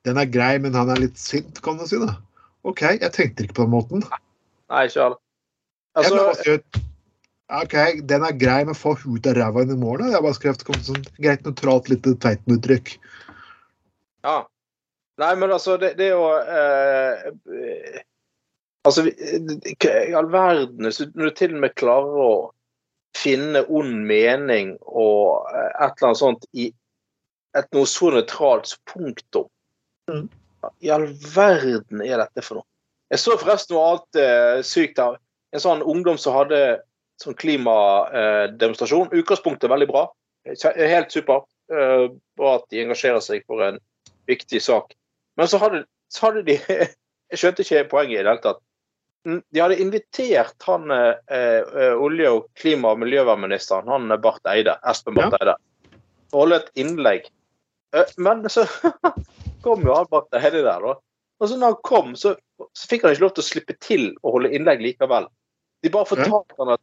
[0.08, 2.00] den er grei, men han er litt sint, kan du si.
[2.02, 2.16] da.
[2.66, 4.04] OK, jeg tenkte ikke på den måten.
[4.10, 5.20] Nei, ikke alle.
[5.92, 6.82] Jeg Altså, ble bare skrevet,
[7.62, 7.76] OK,
[8.10, 10.10] den er grei, men få ut av ræva inn i morgen.
[10.10, 12.96] Jeg har bare skrevet et sånn greit nøytralt lite Tveiten-uttrykk.
[14.26, 14.40] ja.
[15.20, 17.98] Nei, men altså, det, det er jo eh, eh,
[18.82, 22.32] Altså, i all verden Når du til og med klarer å
[23.14, 26.70] finne ond mening og eh, et eller annet sånt i
[27.54, 29.50] et noe så nøytralt som punktum
[30.10, 30.28] Mm.
[30.82, 32.66] I all verden er dette for noe?
[33.12, 35.18] Jeg så forresten noe annet eh, sykt her.
[35.52, 36.58] En sånn ungdom som hadde
[37.22, 39.12] sånn klimademonstrasjon.
[39.12, 40.06] Utgangspunktet er veldig bra.
[40.48, 41.46] Helt supert.
[41.72, 42.06] Eh,
[42.40, 43.78] bra at de engasjerer seg for en
[44.30, 44.96] viktig sak.
[45.38, 46.58] Men så hadde, så hadde de
[47.32, 48.58] Jeg skjønte ikke poenget i det hele tatt.
[49.28, 54.48] Mm, De hadde invitert han eh, eh, olje- og klima- og miljøvernministeren, han eh, Barth
[54.50, 55.54] Eide, Espen Barth Eide,
[56.32, 57.28] å holde et innlegg.
[57.94, 58.64] Eh, Men så
[59.66, 60.96] kom jo han Barth Eide der, da.
[61.42, 62.34] Og så når han kom, så,
[62.74, 65.28] så fikk han ikke lov til å slippe til å holde innlegg likevel.
[65.82, 66.82] De bare fortalte han at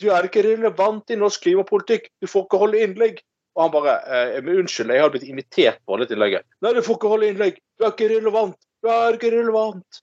[0.00, 3.18] du er ikke relevant i norsk klimapolitikk, du får ikke holde innlegg.
[3.58, 6.38] Og han bare eh, unnskyld, jeg har blitt invitert på et innlegg.
[6.62, 10.00] Nei, du får ikke holde innlegg, du er ikke relevant, du er ikke relevant.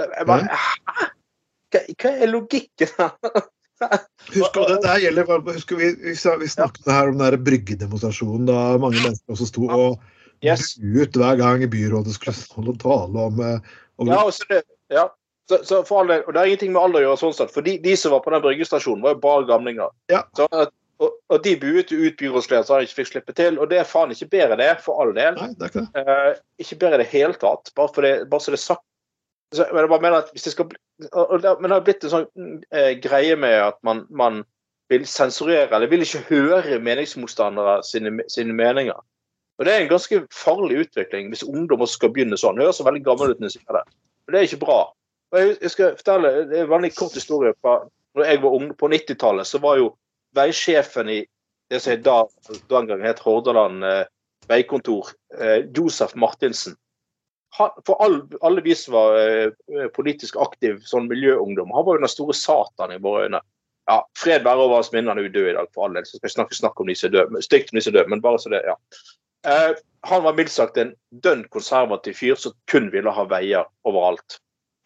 [0.00, 1.08] Jeg bare, Hæ?
[1.70, 3.44] Hva, hva er logikken her?
[4.34, 9.00] Husker du det der gjelder, husker vi, vi, snakket her om den bryggedemonstrasjonen da mange
[9.00, 10.00] mennesker også sto og
[10.40, 10.78] Yes.
[10.80, 15.02] ut hver gang byrådet skulle holde tale om, eh, om Ja, det, ja.
[15.50, 17.66] Så, så for all og det har ingenting med alder å gjøre, sånn sett, for
[17.66, 19.92] de, de som var på den bryggestasjonen, var jo bare gamlinger.
[20.08, 20.22] Ja.
[20.38, 20.48] Så
[21.00, 23.88] og, og de buet ut byrådslederen så han ikke fikk slippe til, og det er
[23.88, 25.38] faen ikke bedre det, for all del.
[25.38, 26.02] Nei, det er ikke det.
[26.04, 28.84] Eh, ikke bedre i det hele tatt, bare, det, bare så det er sagt.
[29.54, 30.68] Så, men jeg bare mener at hvis det skal
[31.12, 32.26] og, og Men det har blitt en sånn
[32.70, 34.42] eh, greie med at man, man
[34.90, 38.98] vil sensurere, eller vil ikke høre meningsmotstandere sine, sine meninger.
[39.58, 42.60] Og Det er en ganske farlig utvikling hvis ungdom også skal begynne sånn.
[42.60, 43.82] Høres så veldig gammel ut når jeg sier det.
[44.24, 44.78] Men det er ikke bra.
[45.30, 47.52] Og jeg, jeg skal fortelle det er en veldig kort historie.
[47.60, 47.74] Fra,
[48.18, 49.92] når jeg var ung på 90-tallet, så var jo
[50.38, 51.20] veisjefen i
[51.70, 52.16] det som da,
[52.72, 54.04] den gang het Hordaland eh,
[54.50, 56.74] veikontor, eh, Josef Martinsen.
[57.56, 62.12] For all, alle vi som var eh, politisk aktiv sånn miljøungdom, han var jo den
[62.12, 63.40] store satan i våre øyne.
[63.90, 66.28] Ja, Fred være over hans minnene er død i dag for all del, så skal
[66.28, 67.42] jeg snakke, snakke om de som er døde.
[67.42, 68.76] Stygt om de som er døde, men bare så det, ja.
[69.50, 69.72] Eh,
[70.06, 70.92] han var mildt sagt en
[71.24, 74.38] dønn konservativ fyr som kun ville ha veier overalt.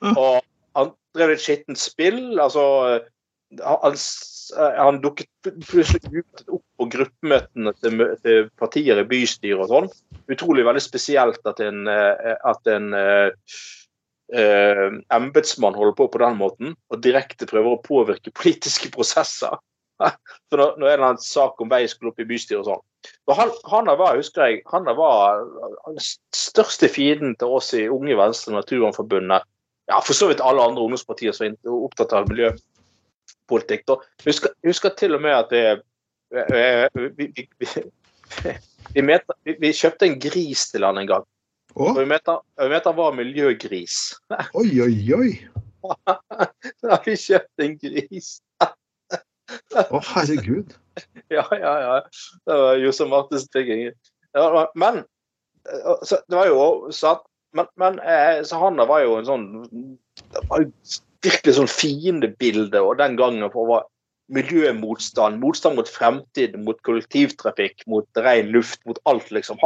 [0.04, 0.14] Mm.
[0.14, 0.40] Og
[0.78, 2.38] han drev et skittent spill.
[2.40, 2.64] altså
[3.60, 3.98] Han,
[4.52, 5.28] han dukket
[5.68, 9.88] plutselig opp på gruppemøtene til, partier i bystyret og sånn.
[10.32, 16.74] Utrolig veldig spesielt at en, eh, at en uh, embetsmann holder på på den måten
[16.90, 19.56] og direkte prøver å påvirke politiske prosesser.
[20.50, 22.84] For nå, nå er det en sak om vei skulle opp i bystyret og sånn.
[23.36, 25.44] Han, han var, husker jeg, han var
[25.86, 26.00] den
[26.34, 29.44] største fienden til oss i Unge Venstre, Naturvernforbundet.
[29.92, 32.70] Ja, for så vidt alle andre ungdomspartier som er opptatt av miljøpolitikk.
[33.50, 33.84] Jeg
[34.24, 35.64] husker, husker til og med at det,
[37.16, 37.46] vi, vi,
[38.94, 41.26] vi, met, vi, kjøpte en gris til han en gang.
[41.74, 43.98] Og vi mente vi han var miljøgris.
[44.60, 45.30] oi, oi, oi.
[45.84, 48.38] da har vi kjøpt en gris.
[48.64, 50.74] Å, herregud.
[51.32, 51.94] Ja, ja, ja.
[52.46, 53.88] Det var Jose Martens tigging.
[54.36, 55.00] Ja, men
[55.66, 57.24] eh, så, Det var jo sant.
[57.54, 59.48] Men, men eh, så han var jo en sånn
[60.34, 60.70] det var jo
[61.24, 63.86] Virkelig sånn fiendebilde og den gangen for var
[64.34, 65.40] miljømotstand.
[65.40, 69.60] Motstand mot fremtid, mot kollektivtrafikk, mot ren luft, mot alt, liksom.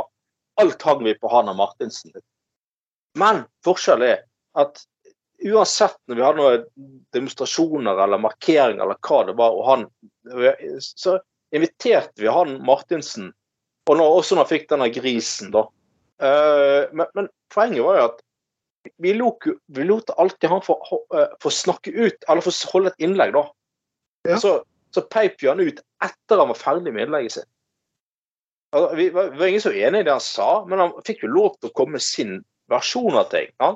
[0.58, 2.14] Alt hang vi på han og Martinsen.
[3.18, 4.24] Men forskjellen er
[4.58, 4.82] at
[5.46, 9.84] uansett når vi hadde noen demonstrasjoner eller markeringer eller hva det var, og han,
[10.82, 11.18] så
[11.54, 13.30] inviterte vi han Martinsen,
[13.88, 15.64] og nå, også når han fikk denne grisen, da.
[16.20, 18.24] Eh, men, men poenget var jo at
[18.96, 20.76] vi lot, vi lot alltid han få,
[21.14, 23.44] eh, få snakke ut, eller få holde et innlegg, da.
[24.28, 24.38] Ja.
[24.40, 24.52] Så,
[24.94, 27.48] så peip vi han ut etter han var ferdig med innlegget sitt.
[28.76, 31.22] Altså, vi, var, vi var ingen så enig i det han sa, men han fikk
[31.24, 32.34] jo lov til å komme med sin
[32.68, 33.48] versjon av ting.
[33.62, 33.70] Ja?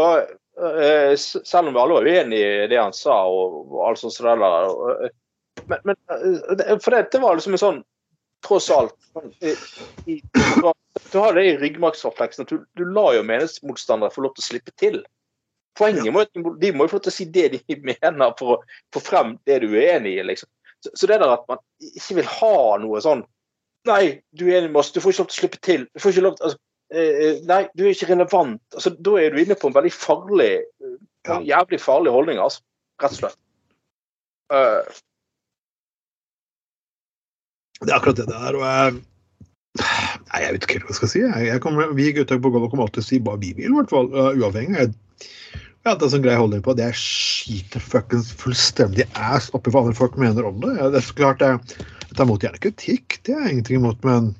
[0.00, 4.00] Og, uh, selv om vi alle var uenige i det han sa, og, og alt
[4.00, 4.70] sånt som det der.
[4.72, 5.20] og, eh,
[5.70, 5.96] Men, men
[6.58, 7.84] det- for det, det var liksom en sånn
[8.44, 8.92] Tross alt
[9.40, 9.54] i,
[10.04, 10.72] i, i,
[11.14, 14.46] Du har det i ryggmargsrefleksen at du, du lar jo meningsmotstandere få lov til å
[14.48, 14.96] slippe til.
[15.78, 18.56] Poenget må jo de må- jo få lov til å si det de mener for
[18.56, 18.58] å
[18.94, 20.24] få frem det du er enig i.
[20.26, 20.50] liksom.
[20.82, 23.22] Så, så det der at man ikke vil ha noe sånn
[23.84, 25.82] Nei, du er enig med oss, du får ikke lov til å slippe til.
[25.92, 26.58] Du får ikke lov til, altså,
[26.96, 28.62] eh, nei, du er ikke relevant.
[28.72, 30.94] Altså, da er du inne på en veldig farlig, eh,
[31.28, 31.36] Ja.
[31.50, 32.62] jævlig farlig holdning, altså.
[33.04, 33.36] Rett og slett.
[34.48, 34.88] Uh.
[37.84, 38.56] Det er akkurat det det er.
[38.56, 39.04] og jeg,
[39.74, 41.22] Nei, jeg vet ikke hva jeg skal si.
[41.24, 43.74] Jeg, kommer, vi gutta på gulvet kommer alltid til å si hva vi vil, i
[43.74, 44.10] hvert fall.
[44.14, 44.76] uh, uavhengig.
[44.78, 49.50] Jeg, jeg har hatt en sånn grei holdning på at jeg skiter fuckings fullstendig ass
[49.56, 50.76] oppi hva andre folk mener om det.
[50.78, 51.58] Jeg, det er så klart jeg,
[52.06, 54.32] jeg tar imot gjerne kritikk, det er ingenting imot, men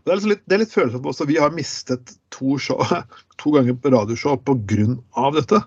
[0.00, 2.80] og det, er liksom litt, det litt følelsen på oss vi har mistet to, show,
[3.42, 5.60] to ganger på radioshow av dette.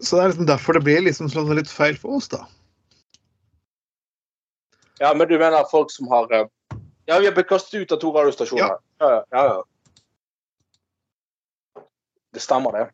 [0.00, 2.46] Så det er liksom derfor det blir liksom sånn litt feil for oss, da.
[4.98, 6.46] Ja, men du mener folk som har eh,
[7.08, 8.78] Ja, vi har blitt kastet ut av to radiostasjoner.
[8.98, 9.64] Ja, ja, ja.
[12.34, 12.88] Det stemmer, det.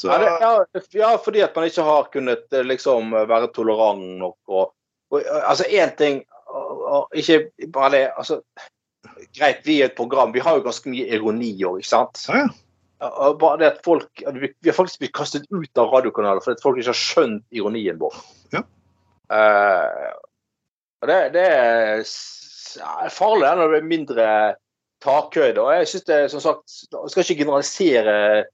[0.00, 4.04] Så, Ja, det, ja, ja, fordi at man ikke har kunnet eh, liksom være tolerant
[4.20, 4.38] nok.
[4.48, 4.70] Og,
[5.10, 8.40] og, altså én ting og, og Ikke bare det altså,
[9.36, 10.32] Greit, vi er et program.
[10.34, 12.26] Vi har jo ganske mye ironi òg, ikke sant?
[12.28, 13.32] ja, ja.
[13.38, 16.92] Bare det at folk vi, har faktisk blitt kastet ut av radiokanaler fordi folk ikke
[16.92, 18.18] har skjønt ironien vår.
[18.54, 18.62] Ja.
[19.32, 20.12] Eh,
[21.02, 24.26] og det, det er farlig når det er mindre
[25.02, 25.60] takhøyde.
[25.60, 28.44] Og jeg synes det som sagt Jeg skal ikke generalisere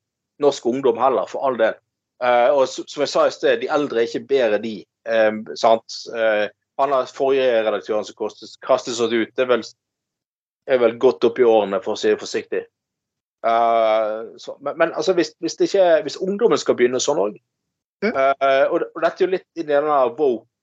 [0.41, 1.77] norsk ungdom heller, for all del.
[2.25, 4.77] Eh, og som jeg sa i sted, de eldre er ikke bedre, de.
[5.07, 5.99] Eh, sant?
[6.15, 6.47] Eh,
[6.79, 9.65] han er forrige redaktøren som kastes, kastet seg ut, det er vel,
[10.71, 12.65] er vel godt opp i årene, for å si det forsiktig.
[13.47, 17.37] Uh, så, men, men altså, hvis, hvis, ikke, hvis ungdommen skal begynne sånn òg
[18.03, 19.99] uh, og, og dette er jo litt i denne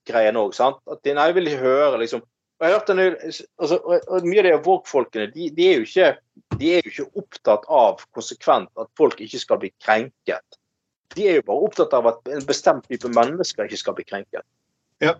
[0.05, 0.53] woke-greien òg.
[0.91, 2.21] At de, nei, vil høre liksom
[2.55, 5.81] og jeg har hørt en, del- altså, og, Mye av de woke-folkene de, de, er
[5.81, 6.11] jo ikke,
[6.55, 10.59] de er jo ikke opptatt av konsekvent at folk ikke skal bli krenket.
[11.15, 14.45] De er jo bare opptatt av at en bestemt type mennesker ikke skal bli krenket.
[15.03, 15.17] Ja.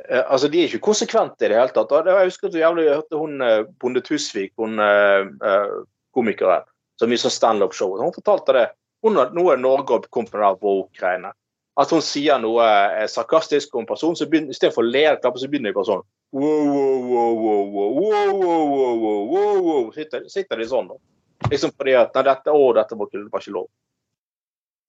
[0.00, 1.92] Eh, altså, De er ikke konsekvente i det hele tatt.
[2.08, 5.68] Jeg husker så jævlig jeg hørte hun eh, Bonde Tusvik, hun eh,
[6.16, 6.64] komikeren,
[6.96, 7.98] som viser standup-show.
[8.00, 8.66] Hun fortalte det.
[9.04, 11.36] Hun, nå er Norge kommet på det woke-greiene
[11.80, 15.40] at hun sier noe eh, sarkastisk om personen, så begynner, istedenfor å le og klappe,
[15.40, 16.04] så begynner de bare sånn
[20.32, 20.96] Sitter de sånn, da?
[21.50, 23.68] Liksom fordi at Nei, dette, å, dette var ikke lov.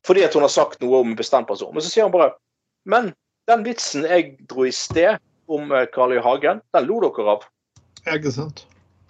[0.08, 1.72] Fordi at hun har sagt noe om en bestemt person.
[1.74, 2.34] Men så sier hun bare
[2.88, 3.12] Men
[3.52, 5.20] den vitsen jeg dro i sted
[5.52, 6.22] om eh, Karl I.
[6.24, 7.46] Hagen, den lo dere av.
[8.08, 8.66] Ikke sant.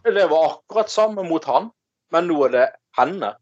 [0.05, 1.69] Det var akkurat samme mot han,
[2.13, 3.33] men nå er det henne.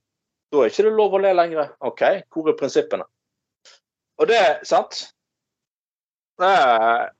[0.51, 1.71] Da er ikke det lov å le lenger.
[1.87, 3.07] OK, hvor er prinsippene?
[4.21, 5.01] Og det er sant.
[6.41, 6.51] Det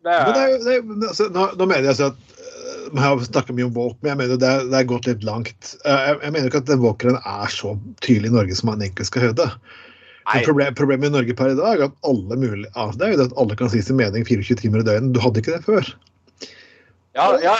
[0.06, 3.20] det Men det jo- det altså, nå, nå mener jeg altså at jeg Vi har
[3.24, 5.76] snakket mye om Walk, men jeg mener det det er gått litt langt.
[5.86, 8.82] Eh, Jeg, jeg mener ikke at den Walkeren er så tydelig i Norge som man
[8.84, 9.48] egentlig skal høre
[10.32, 10.44] Nei.
[10.46, 13.18] Problem, Problemet i Norge per i dag er at alle mulig, ja, det er jo
[13.22, 15.14] det at alle kan si sin mening 24 timer i døgnet.
[15.16, 15.88] Du hadde ikke det før.
[17.18, 17.56] Ja, ja,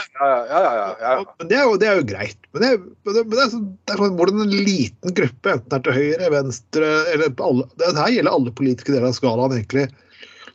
[1.44, 2.38] det er jo, greit.
[2.54, 2.70] Men det,
[3.04, 5.84] men det, men det, sånn, det er sånn hvordan en liten gruppe, enten det er
[5.84, 9.84] til høyre, venstre eller på alle, Det her gjelder alle politiske deler av skalaen, egentlig.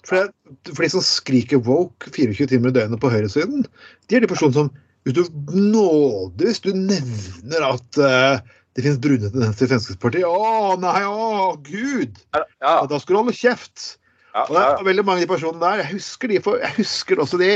[0.07, 3.67] For, det, for de som skriker woke 24 timer i døgnet på høyresiden,
[4.09, 4.73] de er de personene som
[5.07, 8.41] hvis du nåde hvis du nevner at uh,
[8.75, 12.17] det finnes brune tendenser i Fremskrittspartiet Å nei, å gud!
[12.35, 13.93] ja, Ja, da skal du holde kjeft.
[14.33, 15.83] ja, Og det er veldig mange av de personene der.
[15.85, 17.51] Jeg husker, de for, jeg husker også de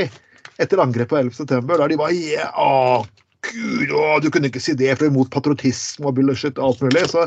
[0.60, 1.34] etter angrepet på 11.
[1.40, 3.04] september, der de yeah, Å,
[3.48, 7.04] gud, å, du kunne ikke si det, for imot patriotisme og bullshit og alt mulig.
[7.12, 7.26] Så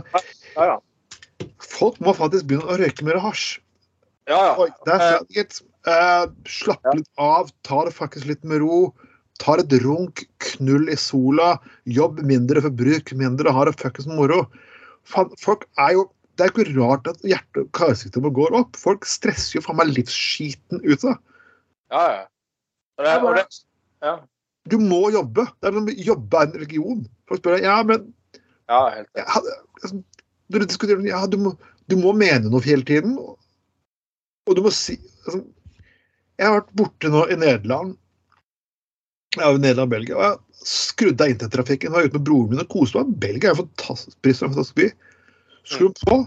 [0.55, 1.47] ja, ja.
[1.63, 3.57] folk må faktisk begynne å røyke mer hasj.
[4.29, 4.53] ja, ja.
[4.61, 5.63] Oi, det er sant, gitt.
[5.85, 8.89] Eh, slapp litt av, ta det faktisk litt med ro.
[9.41, 11.57] Ta et runk, knull i sola,
[11.91, 14.45] jobb mindre, forbruk mindre, ha det fuckings moro.
[15.05, 18.75] Folk er jo Det er ikke rart at hjerte- og karsykdommer går opp.
[18.75, 21.13] Folk stresser jo faen meg livsskiten ut av.
[21.93, 22.23] ja, ja.
[22.95, 23.45] Og det, og det,
[24.05, 24.15] ja.
[24.71, 25.45] Du må jobbe.
[25.61, 27.01] Det er som å jobbe er en religion.
[27.29, 28.07] Folk spør deg, ja, men
[28.65, 29.25] ja, helt jeg
[29.83, 29.99] liksom,
[30.49, 31.51] du ja, du må,
[31.89, 33.17] du må mene noe hele tiden.
[33.21, 33.35] Og,
[34.49, 35.43] og du må si altså,
[36.39, 37.95] Jeg har vært borte nå i Nederland.
[39.37, 40.17] Ja, i Nederland Belgia.
[40.17, 41.93] Og jeg skrudde av internettrafikken.
[41.93, 43.19] Var ute med broren min og koste meg.
[43.21, 44.89] Belgia er en fantastisk, en fantastisk by.
[45.65, 46.19] Skru på.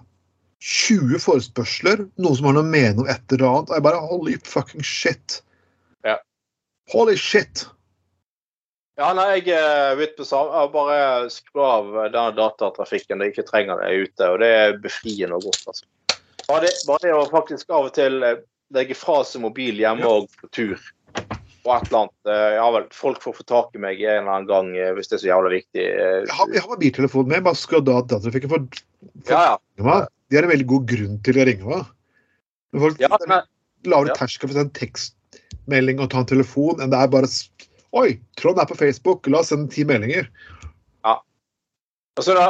[0.68, 2.06] 20 forespørsler.
[2.18, 3.70] Noen som har noe mening om et eller annet.
[3.70, 5.40] Og jeg bare Holy fucking shit.
[6.92, 7.66] Holy shit.
[8.98, 10.50] Ja, nei, jeg er ute på samme.
[10.58, 15.38] Jeg bare skru av den datatrafikken jeg ikke trenger det ute, og det er befriende
[15.38, 15.60] og godt.
[15.70, 15.86] altså.
[16.48, 18.40] Bare det, bare det å faktisk av og til eh,
[18.74, 20.78] legge fra seg mobil hjemme og på tur
[21.68, 22.14] og et eller annet.
[22.32, 25.10] eh, Ja vel, folk får få tak i meg en eller annen gang eh, hvis
[25.10, 25.84] det er så jævla viktig.
[25.84, 26.16] eh.
[26.24, 27.44] Jeg har, jeg har mobiltelefonen med.
[27.44, 28.50] Bare skru av datatrafikken.
[28.54, 28.66] For,
[29.28, 29.58] for Ja, ja.
[29.76, 31.92] De har en veldig god grunn til å ringe meg.
[32.72, 33.46] Når folk ja men,
[33.88, 34.18] lavere ja.
[34.18, 34.76] terskel for å sende
[35.68, 37.28] tekstmelding og ta en telefon enn det er bare
[37.96, 40.26] Oi, Trond er på Facebook, la oss sende ti meldinger.
[41.04, 41.14] Ja.
[42.18, 42.44] altså, da,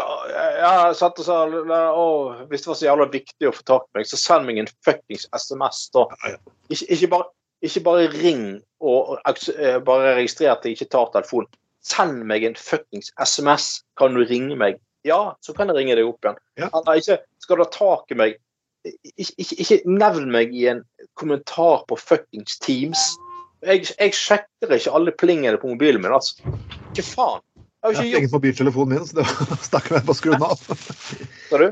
[0.58, 2.06] jeg satt og sa å,
[2.50, 4.70] Hvis det var så jævla viktig å få tak i meg, så send meg en
[4.82, 6.08] fuckings SMS, da.
[6.24, 6.56] Ja, ja.
[6.74, 7.30] Ikke, ikke, bare,
[7.62, 8.42] ikke bare ring
[8.82, 11.54] og, og eh, bare registrer at jeg ikke tar telefonen.
[11.86, 13.70] Send meg en fuckings SMS.
[13.96, 14.82] Kan du ringe meg?
[15.06, 16.42] Ja, så kan jeg ringe deg opp igjen.
[16.58, 16.72] Ja.
[16.74, 18.40] Eller ikke skal du ha tak i meg
[18.86, 20.84] ikke, ikke, ikke nevn meg i en
[21.18, 23.02] kommentar på fuckings Teams.
[23.66, 26.38] Jeg, jeg sjekker ikke alle plingene på mobilen min, altså.
[26.92, 27.42] Ikke faen.
[27.78, 30.46] Jeg har ikke jeg gjort mobiltelefonen min, så det stakk meg på å skru den
[30.46, 30.62] av.
[30.66, 31.68] det, du.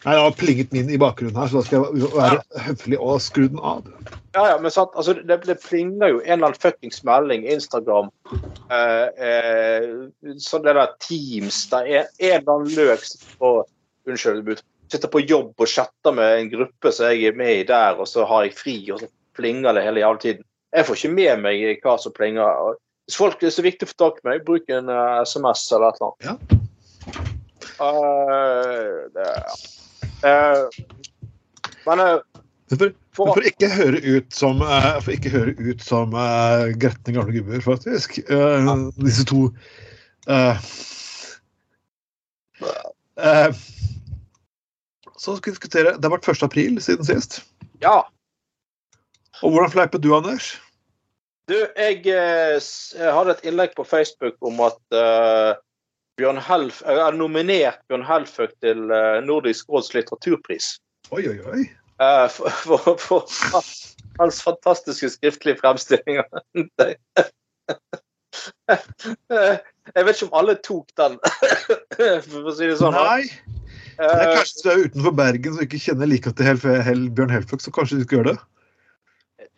[0.00, 3.18] Nei, jeg har plinget min i bakgrunnen her, så da skal jeg være høflig og
[3.20, 3.88] skru den av.
[4.32, 8.08] Ja, ja, men sant, altså, det, det plinger jo en eller annen fuckings melding, Instagram,
[8.70, 9.88] eh, eh,
[10.40, 13.04] sånn det der Teams, der er en eller annen løk
[13.42, 13.52] på,
[14.08, 17.98] unnskyld, sitter på jobb og chatter med en gruppe som jeg er med i der,
[18.00, 20.46] og så har jeg fri, og så plinger det hele jævla tiden.
[20.74, 22.74] Jeg får ikke med meg hva som plinger.
[23.06, 25.88] Hvis folk er så viktig å få tak i meg, bruk en uh, SMS eller
[25.88, 26.26] et eller annet.
[26.26, 26.34] Ja.
[27.80, 29.28] Uh, det,
[30.28, 30.62] eh,
[31.86, 32.18] men eh,
[32.70, 37.16] For, for, for ikke høre ut som, uh, for ikke høre ut som uh, gretne
[37.16, 38.20] gamle gubber, faktisk.
[38.30, 38.68] eh,
[39.00, 39.48] Disse to
[40.30, 40.60] eh,
[43.18, 43.50] eh,
[45.20, 46.42] Så skal vi diskutere Det har vært 1.
[46.46, 47.42] april siden sist.
[47.84, 48.00] ja.
[49.40, 50.50] Og hvordan fleipet du, Anders?
[51.48, 52.56] Du, jeg, eh,
[52.98, 55.54] jeg hadde et innlegg på Facebook om at eh,
[56.20, 60.74] Bjørn Helf, jeg har nominert Bjørn Helføg til eh, Nordisk råds litteraturpris.
[61.16, 61.62] Oi, oi, oi.
[62.04, 63.24] eh, for, for, for
[64.20, 66.28] hans fantastiske skriftlige fremstillinger.
[69.96, 71.16] Jeg vet ikke om alle tok den,
[72.28, 72.94] for å si det sånn.
[72.94, 73.24] Nei,
[74.00, 77.06] det er Eh, kanskje du er utenfor Bergen og ikke kjenner like til Hel Hel
[77.10, 78.40] Bjørn Helføk, så kanskje du skal gjøre det?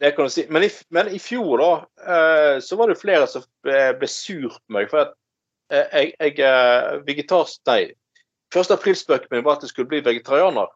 [0.02, 0.46] Det kan du si.
[0.50, 4.74] Men i, men i fjor, da, eh, så var det flere som ble, sur på
[4.74, 4.88] meg.
[4.90, 5.12] For at
[5.70, 7.60] eh, jeg, jeg vegetars...
[7.70, 7.92] Nei.
[8.52, 10.66] Første aprilspøken min var at jeg skulle bli vegetarianer.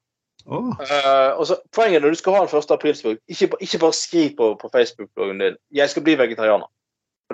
[0.47, 2.71] Åh, Uh, og så, poenget når du skal ha en 1.
[2.71, 6.71] aprilspøk, ikke, ikke bare skriv på, på Facebook-bloggen din 'Jeg skal bli vegetarianer'.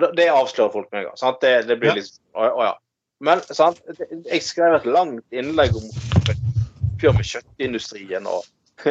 [0.01, 1.37] Det- Det avslører folk med en gang.
[1.41, 1.95] Det, det blir Ja.
[1.95, 2.73] litt å, å ja.
[3.21, 3.81] Men sant?
[4.31, 5.85] jeg skrev et langt innlegg om
[7.03, 8.43] oppgjør med kjøttindustrien og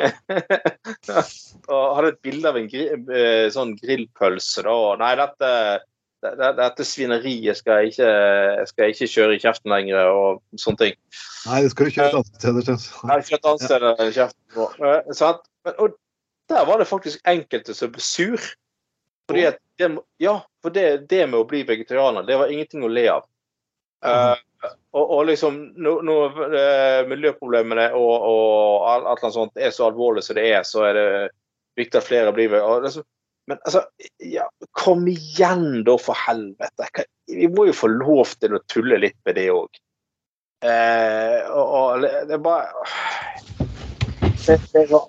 [1.72, 4.62] Og hadde et bilde av en gri, eh, sånn grillpølse.
[4.64, 4.72] Da.
[4.72, 5.51] og Nei, dette,
[6.22, 8.12] det- det- dette svineriet skal jeg ikke,
[8.68, 10.94] skal jeg ikke kjøre i kjeften lenger, og sånne ting.
[11.46, 12.55] Nei, det skal du kjøre et annet sted.
[13.11, 14.38] Nei, et annet sted enn kjeften.
[14.57, 15.40] Eh.
[15.64, 15.98] Men, og
[16.48, 18.38] der var det faktisk enkelte som ble sur.
[19.29, 22.90] Fordi at det, ja, for det, det med å bli vegetarianer, det var ingenting å
[22.92, 23.27] le av.
[24.05, 24.37] Eh,
[24.92, 30.24] og, og liksom når, når eh, miljøproblemene og, og alt, alt sånt er så alvorlig
[30.26, 31.07] som det er, så er det
[31.81, 32.66] viktig at flere blir med.
[32.85, 33.07] liksom,
[33.48, 33.87] Men altså,
[34.20, 34.44] ja,
[34.76, 37.07] kom igjen, da, for helvete.
[37.33, 39.81] Vi må jo få lov til å tulle litt med det òg.
[40.62, 42.68] Eh, og, og det er bare
[44.46, 45.09] det, det var,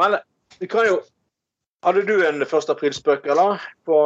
[0.00, 0.16] Men
[0.58, 0.96] du kan jo
[1.80, 2.66] Hadde du en 1.
[2.68, 3.62] april-spøk, eller?
[3.88, 3.96] På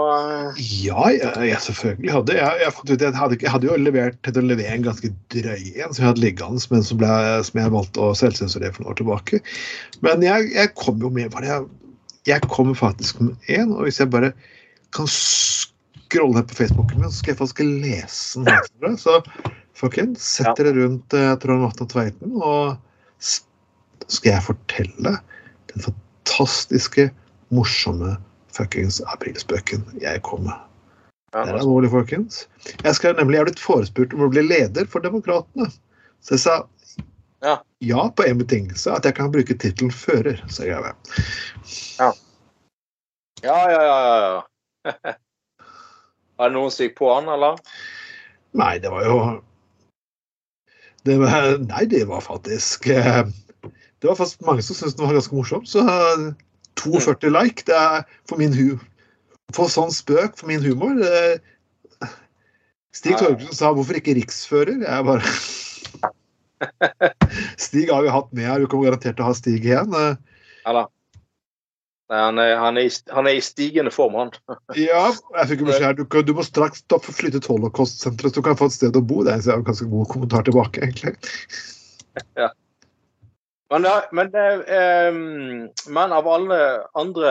[0.62, 2.58] Ja, jeg, jeg selvfølgelig hadde jeg.
[2.60, 5.90] Jeg, ut, jeg, hadde, jeg hadde jo levert til å levere en ganske drøy en
[5.90, 7.08] som jeg hadde liggende, men som, ble,
[7.48, 9.40] som jeg valgte å selvsensurere for noen år tilbake.
[10.06, 11.64] Men jeg, kom jo med bare
[12.30, 14.30] jeg, kom faktisk med en, og hvis jeg bare
[14.94, 18.54] kan scrolle her på Facebooken min, så skal jeg faktisk lese den.
[18.54, 18.96] her.
[19.02, 19.18] Så
[19.74, 22.78] folkens, sett dere rundt eh, Trond Vatne Tveiten, og
[23.18, 25.18] skal jeg fortelle
[25.74, 27.10] den fantastiske,
[27.54, 28.16] morsomme
[28.54, 30.56] fuckings aprilspøken jeg kom med.
[31.34, 32.44] Det er alvorlig, folkens.
[32.84, 35.66] Jeg skal nemlig jeg blitt forespurt om å bli leder for Demokratene.
[36.22, 36.60] Så jeg sa
[37.44, 37.58] Ja.
[37.84, 40.38] ja på en betingelse, at jeg kan bruke tittelen fører.
[40.48, 40.94] Så jeg det.
[41.98, 42.12] Ja,
[43.42, 43.82] ja, ja.
[43.82, 44.16] ja,
[44.86, 44.94] ja.
[46.38, 47.58] Var det noen som gikk på han, eller?
[48.54, 49.18] Nei, det var jo
[51.04, 53.26] det var, Nei, det var faktisk eh,
[54.00, 55.66] Det var faktisk mange som syntes den var ganske morsom.
[55.66, 55.82] Så
[56.76, 58.78] eh, 42 like, det er for min hu...
[59.54, 61.40] For sånn spøk for min humor det,
[62.94, 63.18] Stig Ja.
[63.20, 64.82] Torgersen sa 'hvorfor ikke riksfører'?
[64.86, 65.22] Jeg bare
[67.58, 69.92] Stig har vi hatt med her, du kommer garantert til å ha Stig igjen.
[70.64, 70.84] Ja da.
[72.12, 74.30] Han er, han, er i, han er i stigende form, han.
[74.78, 75.08] Ja,
[75.38, 78.40] jeg fikk jo beskjed her, du, kan- du må straks stoppe flytte til Holocaust-senteret, så
[78.42, 79.24] du kan få et sted å bo.
[79.24, 81.16] Det er en ganske god kommentar tilbake, egentlig.
[83.72, 85.12] Men, det, men, det, eh,
[85.88, 86.58] men av alle
[87.00, 87.30] andre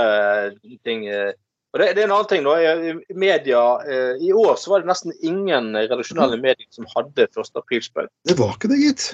[0.83, 1.33] ting eh,
[1.73, 2.43] og det, det er en annen ting.
[2.45, 7.39] da, Media, eh, I år så var det nesten ingen redaksjonelle medier som hadde 1.
[7.57, 8.11] aprilspøk.
[8.29, 9.07] Det var ikke det, gitt.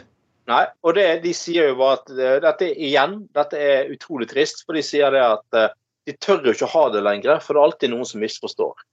[0.49, 4.65] Nei, og det, de sier jo bare at eh, dette igjen dette er utrolig trist.
[4.65, 5.71] For de sier det at eh,
[6.09, 8.85] de tør jo ikke ha det lenger, for det er alltid noen som misforstår.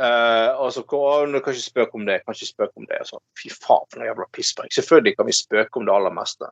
[0.00, 3.02] Eh, og så «Å, du kan ikke spøke om det, kan ikke spøke om det.
[3.04, 4.72] Altså, Fy faen, for noe jævla pisspreik.
[4.78, 6.48] Selvfølgelig kan vi spøke om det aller meste.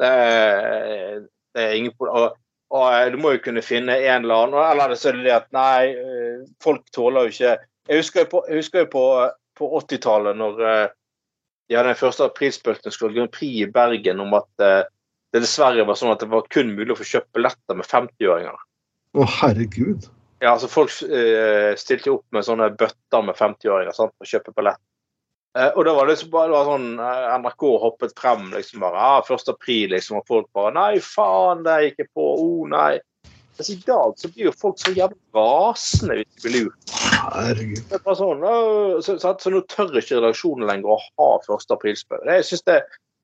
[0.00, 1.22] Det er,
[1.56, 2.36] det er ingen og,
[2.74, 5.34] og eh, du må jo kunne finne en eller annen Eller så er det det
[5.36, 7.54] at nei, eh, folk tåler jo ikke
[7.88, 9.04] Jeg husker jo på, husker jo på,
[9.56, 10.86] på 80-tallet, når eh,
[11.66, 14.48] de hadde den første aprilspøken skulle Grand Prix i Bergen om at
[15.34, 18.60] det dessverre var sånn at det var kun mulig å få kjøpt billetter med 50-åringer.
[19.18, 20.06] Å, herregud.
[20.38, 24.54] Ja, altså Folk eh, stilte opp med sånne bøtter med 50-åringer sant, for å kjøpe
[24.56, 24.82] billett.
[25.56, 28.82] Eh, og da var det, så bare, det var sånn eh, NRK hoppet frem liksom
[28.84, 29.48] bare ah, 1.
[29.54, 32.26] april, liksom, og folk bare Nei, faen, det gikk jeg på.
[32.42, 32.98] Oh, nei.
[33.56, 36.94] Altså, I dag så blir jo folk så jævlig rasende hvis de blir lurt.
[37.32, 37.82] Herregud.
[37.88, 38.44] Det er sånn,
[39.06, 41.70] så, så, så nå tør ikke redaksjonen lenger å ha 1.
[41.72, 42.26] aprilspøk.
[42.28, 42.76] Det- det,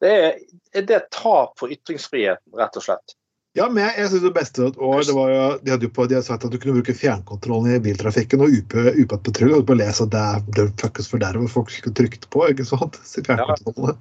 [0.02, 0.38] det, er,
[0.80, 3.14] det er et tap for ytringsfriheten, rett og slett.
[3.52, 5.92] Ja, men jeg, jeg synes det beste et år, det var jo, de hadde jo
[5.92, 9.58] på, de hadde sagt at du kunne bruke fjernkontrollen i biltrafikken, og UP, UP patrulje
[9.58, 12.30] Og på å lese at det er det fuckes for der hvor folk ikke trykte
[12.32, 12.96] på, ikke sant?
[13.26, 13.98] Fjernkontrollene.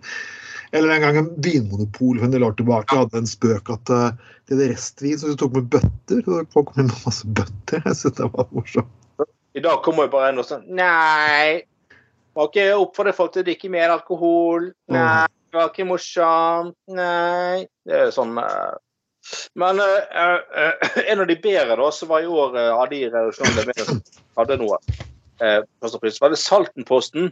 [0.72, 4.38] Eller en gang en vinmonopol for en del år tilbake hadde en spøk at uh,
[4.48, 6.22] de hadde restvin som de tok med bøtter.
[6.32, 7.82] og Folk kom med masse bøtter.
[7.84, 9.28] Jeg synes det var morsomt.
[9.52, 11.66] I dag kommer jo bare en og sånn Nei,
[12.40, 14.70] var ikke oppfordre folk til å drikke mer alkohol.
[14.96, 16.78] Nei, det var ikke morsomt.
[16.88, 17.68] Nei.
[17.84, 18.80] Det er sånn eh,
[19.60, 23.04] Men uh, uh, en av de bedre da, som var i år uh, av de
[23.08, 24.02] redaksjonene mediene som
[24.42, 24.82] hadde noe,
[25.38, 27.32] fremst, var det Saltenposten.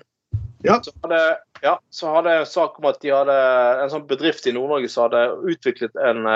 [0.66, 0.80] Ja.
[0.84, 1.20] Så hadde,
[1.64, 3.36] ja, så hadde en sak om at de hadde
[3.84, 6.28] en sånn bedrift i Nord-Norge som hadde utviklet en,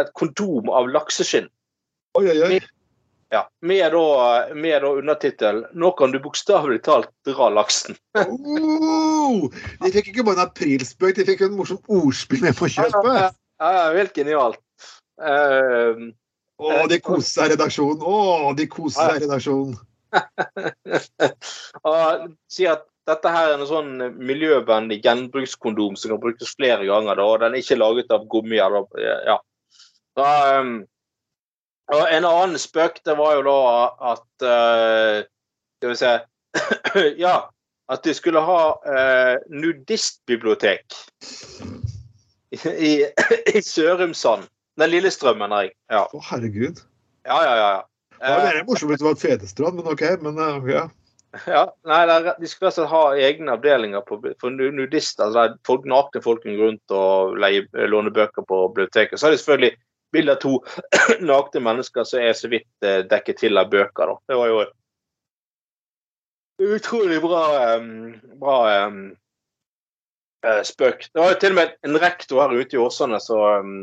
[0.00, 1.46] et kondom av lakseskinn.
[2.18, 2.62] Oi, oi, oi.
[3.34, 7.96] Ja, med da, med da undertittel 'Nå kan du bokstavelig talt dra laksen'.
[8.14, 9.48] Oh,
[9.82, 13.34] de fikk ikke bare en aprilspøk, de fikk en morsom ordspill med på kjøpet.
[13.58, 14.60] Ja, ja, helt genialt.
[15.22, 16.04] Eh,
[16.54, 18.02] Å, de koser seg i redaksjonen.
[18.02, 19.78] Å, de koser seg i redaksjonen.
[21.90, 27.18] og sier at dette her er en sånn miljøvennlig gjenbrukskondom som kan brukes flere ganger.
[27.18, 28.60] Da, og den er ikke laget av gummi.
[28.62, 28.86] Eller,
[29.26, 29.38] ja.
[30.16, 30.28] Da,
[30.60, 30.76] um,
[31.92, 33.58] og en annen spøk det var jo da
[34.14, 35.16] at uh,
[35.76, 36.12] Skal vi se
[37.24, 37.34] Ja,
[37.92, 40.96] at de skulle ha uh, nudistbibliotek
[42.54, 42.92] i, i,
[43.58, 44.46] i Sørumsand.
[44.80, 45.74] Nei, Lillestrøm, mener jeg.
[45.92, 46.82] Ja, Å, herregud.
[47.28, 47.54] ja, ja.
[47.62, 47.74] ja.
[48.18, 50.04] Det er Eh, morsomt hvis det var et Fedestrand, men OK.
[50.24, 50.84] Men eh, ja.
[51.50, 55.26] ja nei, er, de skulle altså ha egne avdelinger på, for nudister.
[55.26, 59.20] Altså, der folk, nakne folk rundt og leie, låne bøker på biblioteket.
[59.20, 59.74] Så er det selvfølgelig
[60.14, 60.54] bilde av to
[61.32, 64.14] nakne mennesker som er så vidt eh, dekket til av bøker.
[64.14, 64.16] Da.
[64.30, 64.64] Det var jo
[66.74, 67.42] utrolig bra,
[67.74, 71.08] um, bra eh, spøk.
[71.10, 73.74] Det var jo til og med en rektor her ute i Åsane som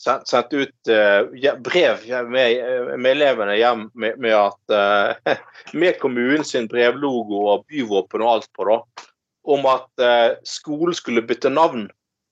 [0.00, 2.64] sendt, sendt ut uh, brev med,
[2.96, 5.36] med elevene hjem med, med at uh,
[5.80, 9.06] Med kommunen sin brevlogo og byvåpen og alt på, da.
[9.50, 11.88] Om at uh, skolen skulle bytte navn.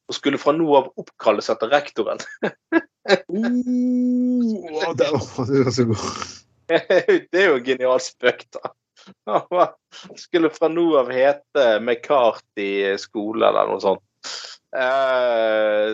[0.09, 2.21] Og skulle fra nå av oppkalles etter rektoren.
[3.29, 6.07] Oh, det var så god.
[6.69, 8.73] det er jo en genial spøk, da.
[10.17, 14.05] Skulle fra nå av hete McCarthy skole eller noe sånt.
[14.79, 15.91] Eh,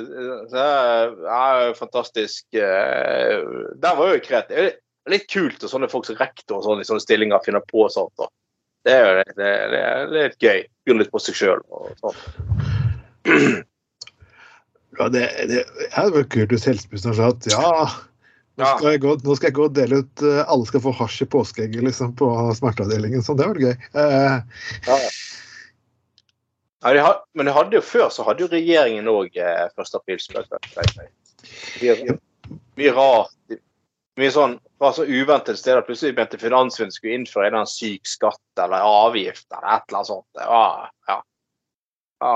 [0.55, 2.47] er jo fantastisk.
[2.53, 3.37] Eh,
[3.81, 4.57] der var jo kreativ.
[4.57, 4.81] Det
[5.13, 8.15] Litt kult og sånne folk som rektor og sånn, i sånne stillinger finner på sånt.
[8.17, 8.25] Da.
[8.89, 10.63] Det er jo det, det, det er litt gøy.
[10.89, 12.17] Gjør litt på seg sjøl og sånn.
[14.95, 15.65] Ja, det, det,
[15.99, 17.71] er jo kult hvis helseministeren sa at ja,
[18.55, 20.93] nå skal, jeg gå, nå skal jeg gå og dele ut eh, Alle skal få
[20.95, 23.25] hasj i påskeegget liksom, på smerteavdelingen.
[23.27, 23.75] Så det var gøy.
[23.75, 24.37] Eh,
[24.87, 25.09] Ja, ja.
[26.85, 29.95] Ja, men de hadde jo før så hadde jo regjeringen òg eh, 1.
[29.97, 30.51] aprilspøk.
[31.81, 32.19] Mye,
[32.77, 33.61] mye rart.
[34.21, 35.85] Mye sånn fra så uventede steder.
[35.87, 40.29] Plutselig begynte finansministeren skulle innføre en syk skatt eller avgift eller et eller annet sånt.
[40.39, 41.19] Ja, ja.
[42.25, 42.35] Ja.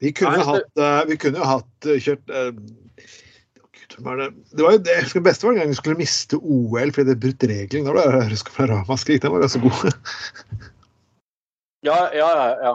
[0.00, 2.50] vi kunne jo hatt, eh, vi kunne hatt eh, kjørt eh,
[3.80, 4.26] Gud, det?
[4.56, 7.12] det var jo det jeg husker beste var en gang vi skulle miste OL fordi
[7.12, 7.86] det brutt regelen.
[7.86, 9.22] Da ble det Ramaskrik.
[9.22, 9.94] Den var ganske god.
[11.86, 12.30] Ja, ja,
[12.62, 12.74] ja.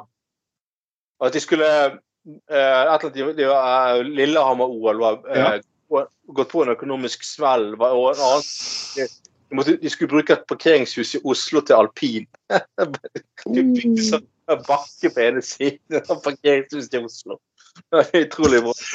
[1.24, 5.62] At de skulle eh, et eller annet, de, de, eh, Lillehammer-OL var eh,
[5.93, 6.06] Ja.
[6.34, 7.76] gått på en økonomisk smell.
[7.78, 8.43] var- Og en annen,
[8.95, 12.26] de, de, måtte, de skulle bruke et parkeringshus i Oslo til alpin.
[13.45, 14.26] De bygde sånn
[14.66, 17.38] bakke på ene siden av parkeringshuset i Oslo.
[17.91, 18.74] Det var utrolig bra.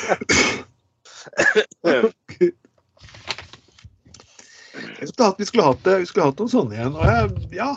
[5.01, 6.95] Jeg skulle hatt, vi, skulle hatt, vi skulle hatt noen sånne igjen.
[6.97, 7.25] Og jeg,
[7.57, 7.71] ja.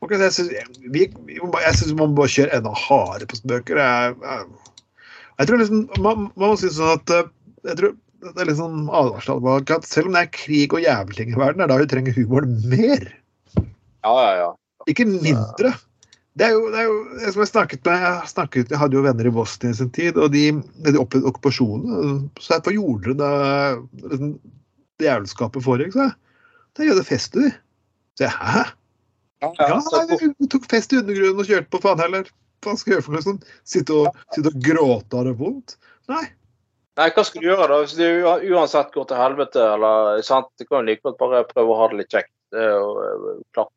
[0.00, 0.52] Jeg syns
[1.76, 3.80] synes man må bare kjøre enda hardere på bøker.
[3.80, 4.46] Jeg, jeg,
[5.40, 7.28] jeg tror liksom Man, man må si sånn at eh,
[7.68, 10.82] jeg tror det er litt sånn advarsel bak at selv om det er krig og
[10.84, 13.06] jævling i verden, det er da vi trenger humoren mer,
[14.04, 14.50] Ja, ja, ja.
[14.92, 15.72] ikke mindre.
[16.36, 18.96] Det er jo, det er jo jeg, som jeg snakket med jeg, snakket, jeg hadde
[18.96, 20.44] jo venner i Bosnia i sin tid, og de,
[20.86, 22.28] de opplevde okkupasjonen.
[22.40, 24.34] Så jeg, gjorde dere da liksom,
[25.00, 25.96] det jævelskapet foregikk?
[25.96, 26.14] Så jeg,
[26.76, 27.48] da gjør det fest, du.
[28.20, 28.62] Så jeg, hæ?
[29.40, 32.28] Ja, Ja, tok fest i undergrunnen og kjørte på faen heller.
[32.60, 33.48] Hva skal jeg gjøre for noe sånt?
[33.68, 35.78] Sitte og, sitte og gråte av det vondt?
[36.12, 36.26] Nei.
[37.00, 37.78] Nei, hva skal du gjøre da?
[37.80, 38.08] Hvis det
[38.52, 40.50] uansett går til helvete, eller sant?
[40.60, 42.32] Du kan jo like godt bare prøve å ha det litt kjekt.
[42.52, 43.72] Det er jo eh, klart.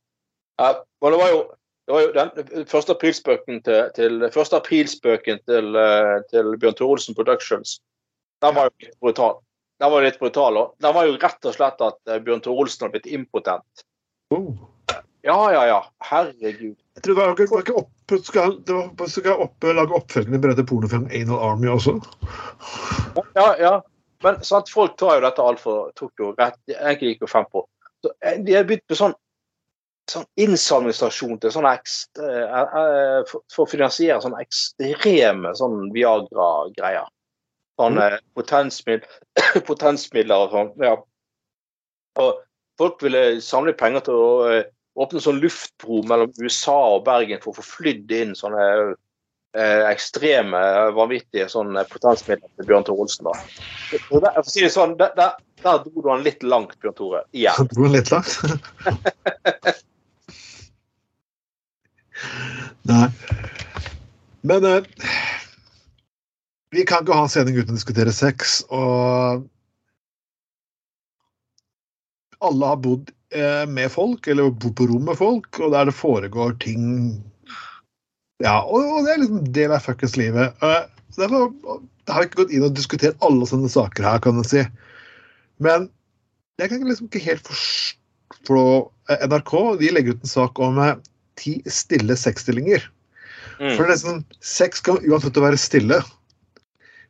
[0.59, 0.71] Ja,
[1.03, 1.39] men det var jo,
[1.87, 6.97] det var jo den første aprilspøken til, til, første aprilspøken til, eh, til Bjørn Tore
[6.97, 7.77] Olsen Productions.
[8.43, 9.39] Den var jo litt brutal.
[9.79, 10.59] Den var jo litt brutal.
[10.59, 13.85] og Den var jo rett og slett at eh, Bjørn Tore Olsen har blitt impotent.
[14.33, 14.51] Oh.
[15.23, 15.79] Ja, ja, ja.
[16.03, 16.75] Herregud.
[16.95, 19.95] Jeg tror det var, ikke- var ikke oppe, skal, det var, på- skal oppe, lage
[19.95, 21.95] oppfølgende berette pornofilm Anal Army også.
[23.35, 23.73] Ja, ja.
[24.23, 27.65] Men sant, folk tar jo dette altfor tok jo rett egentlig gikk jo fem på.
[28.03, 29.15] Så, eh, de har begynt med sånn,
[30.11, 37.07] sånn innsamlingsstasjon til sånne ekstra, eh, eh, for, for å finansiere sånne ekstreme sånn Viagra-greier.
[37.79, 39.07] Sånne potensmid
[39.67, 40.71] potensmidler og sånn.
[40.83, 40.95] Ja.
[42.21, 42.43] Og
[42.79, 44.63] folk ville samle penger til å
[44.99, 48.65] åpne sånn luftbro mellom USA og Bergen for å få flydd inn sånne
[49.57, 50.61] eh, ekstreme,
[50.97, 53.25] vanvittige sånne potensmidler til Bjørn Tore Olsen.
[53.29, 53.33] da.
[54.11, 55.31] Og der, for å si det sånn, der, der,
[55.63, 57.21] der dro du han litt langt, Bjørn Tore.
[57.33, 57.55] Igjen.
[57.59, 58.31] Han dro han litt langt.
[62.87, 63.07] Nei.
[64.43, 64.83] Men eh,
[66.75, 69.45] vi kan ikke ha en sending uten å diskutere sex, og
[72.43, 73.22] alle har bodd eh,
[73.69, 76.83] med folk, eller bodd på rom med folk, og der det foregår ting
[78.43, 80.53] Ja, og, det er liksom del av fuckings livet.
[80.61, 80.85] Eh,
[81.17, 81.51] derfor
[82.11, 84.63] har vi ikke gått inn og diskutert alle sånne saker her, kan du si.
[85.63, 85.87] Men
[86.61, 88.65] jeg kan liksom ikke helt forstå
[89.09, 90.97] eh, NRK de legger ut en sak om eh,
[91.39, 92.83] ti stille sexstillinger.
[93.59, 93.75] Mm.
[93.77, 96.01] For det er sånn, Sex kan uansett være stille.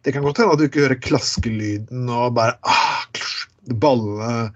[0.03, 3.47] Det kan godt hende at du ikke hører klaskelyden og bare ah, klush,
[3.79, 4.51] Ballene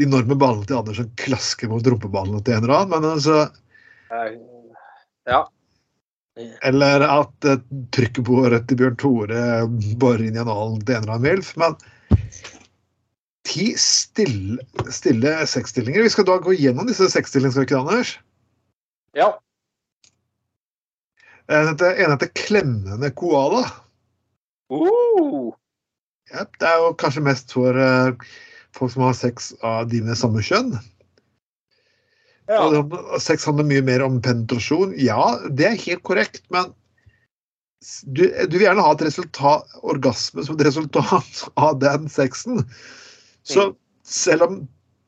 [0.00, 2.92] de enorme ballene til Anders som klasker mot rumpeballene til en eller annen.
[2.94, 3.36] Men altså,
[5.28, 5.42] Ja.
[6.64, 7.58] eller at uh,
[7.92, 9.42] trykkbordet til Bjørn Tore
[10.00, 11.52] borer inn i analen til en eller annen MILF.
[11.60, 11.76] Men
[13.50, 14.56] ti stille,
[14.94, 16.06] stille sexstillinger.
[16.06, 18.16] Vi skal da gå gjennom disse sexstillingene, skal vi ikke det, Anders?
[19.18, 19.30] ja.
[21.50, 23.64] En heter, en heter Klemmende koala.
[24.70, 25.50] Uh,
[26.30, 28.12] Ja, det er jo kanskje mest for eh,
[28.76, 30.74] folk som har sex av de med samme kjønn.
[32.50, 32.64] ja.
[33.22, 34.94] Sex handler mye mer om penetrasjon.
[34.98, 36.72] Ja, det er helt korrekt, men
[38.04, 42.64] du, du vil gjerne ha et resultat, orgasme som et resultat av den sexen.
[43.46, 43.70] Så
[44.04, 44.58] selv om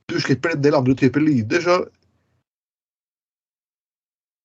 [0.08, 1.82] du slipper en del andre typer lyder, så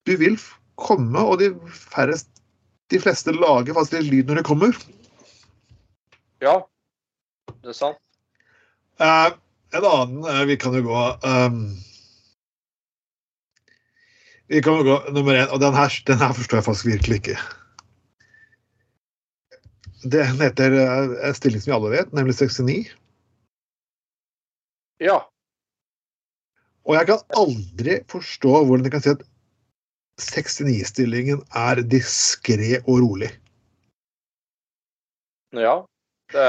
[0.08, 0.38] Du vil
[0.80, 2.30] komme, og de færrest
[2.88, 4.78] De fleste lager faktisk litt lyd når de kommer.
[6.40, 6.62] ja.
[7.64, 8.00] Det er sant.
[9.00, 9.34] Eh,
[9.72, 11.76] en annen uh, Vi kan jo gå um,
[14.48, 17.18] Vi kan jo gå nummer én, og den her, den her forstår jeg faktisk virkelig
[17.20, 17.38] ikke.
[20.08, 22.94] Den heter uh, en stilling som vi alle vet, nemlig 69.
[25.04, 25.20] Ja.
[26.88, 29.26] Og jeg kan aldri forstå hvordan de kan si at
[30.18, 33.30] 69-stillingen er diskré og rolig.
[35.54, 35.82] Ja.
[36.32, 36.48] Det,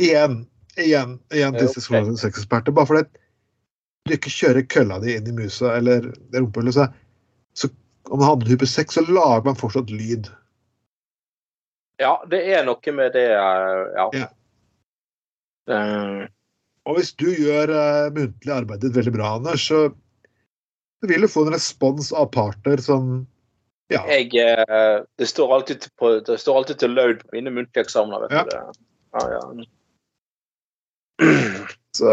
[0.00, 0.42] Igjen,
[0.76, 2.16] igjen, igjen disse okay.
[2.16, 2.72] sexeksperter.
[2.72, 3.04] Bare fordi
[4.08, 6.86] du ikke kjører kølla di inn i musa eller rumpehullet, så,
[7.54, 7.68] så
[8.10, 10.30] om man hadde type 6, så lager man fortsatt lyd.
[12.00, 14.06] ja, det er noe med det eh, Ja.
[14.16, 14.28] Ja.
[15.70, 16.24] Uh.
[16.88, 19.90] Og hvis du gjør uh, muntlig arbeidet ditt veldig bra, Anders, så
[21.06, 23.26] vil du få en respons av partner som
[23.92, 24.00] Ja.
[24.08, 28.26] jeg uh, Det står alltid på, det står alltid til load på mine muntlige eksamener,
[28.26, 28.44] vet Ja.
[28.44, 28.50] du.
[28.50, 28.80] Det.
[29.12, 29.68] Ja, ja.
[31.96, 32.12] Så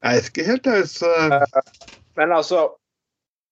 [0.00, 0.86] Jeg vet ikke helt, jeg.
[0.88, 1.10] Så,
[2.16, 2.68] Men altså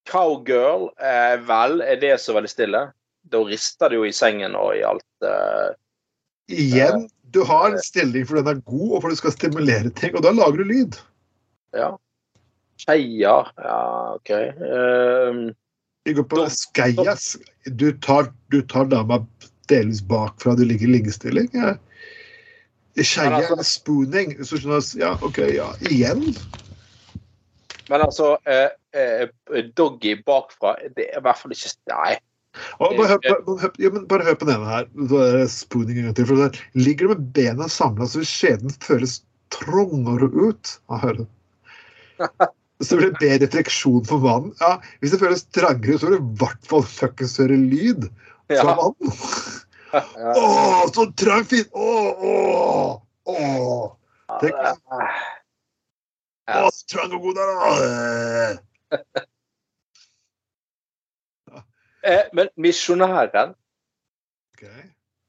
[0.08, 2.80] Cowgirl, eh, vel, er det så veldig stille?
[3.28, 5.04] Da rister det jo i sengen og i alt.
[5.26, 5.74] Eh,
[6.48, 10.14] igjen, du har en stilling for den er god, og for du skal stimulere ting,
[10.16, 11.00] og da lager du lyd.
[11.76, 11.90] ja.
[12.78, 13.78] Skeier, ja,
[14.14, 14.30] OK.
[14.62, 15.38] Um,
[16.06, 17.16] Vi går på Da- skeia.
[17.66, 19.18] Du tar, du tar dama
[19.68, 21.50] delvis bakfra, du ligger i liggestilling.
[21.52, 21.74] Ja.
[23.06, 24.36] Skeia Men altså- spooning.
[24.44, 25.68] Så skjønner jeg, ja, OK, ja.
[25.90, 26.24] Igjen.
[27.88, 29.28] men altså eh, eh,
[29.76, 32.18] Doggy bakfra, det er i hvert fall ikke Nei.
[32.82, 34.86] Og bare, hør, bare, hør, ja, bare hør på denne her.
[35.22, 36.26] Er Spooning en gang til.
[36.26, 39.20] For der ligger du med bena samla så skjeden føles
[39.54, 40.78] trangere ut.
[40.90, 41.26] Ja, hører du.
[42.78, 44.52] Så det blir bedre friksjon for vann.
[44.60, 48.06] Ja, Hvis det føles trangere så blir det i hvert fall fuckings høre lyd
[48.46, 49.14] fra Ja, mannen.
[49.92, 51.64] Å, så trang fin!
[51.72, 51.88] Å,
[52.28, 52.32] å,
[53.32, 53.36] å!
[54.42, 54.54] Tenk.
[56.48, 58.98] Å, så trang og god der, da!
[62.08, 63.50] Eh, men misjonæren
[64.54, 64.62] Ok.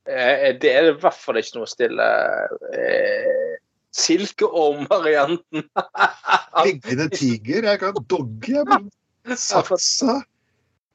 [0.06, 2.06] Eh, Det er i hvert fall ikke noe stille
[2.78, 3.58] eh,
[3.90, 5.66] Silkeorm-varianten.
[6.66, 7.66] Liggende tiger.
[7.72, 8.62] Jeg kan dogge.
[8.62, 10.20] Jeg saksa.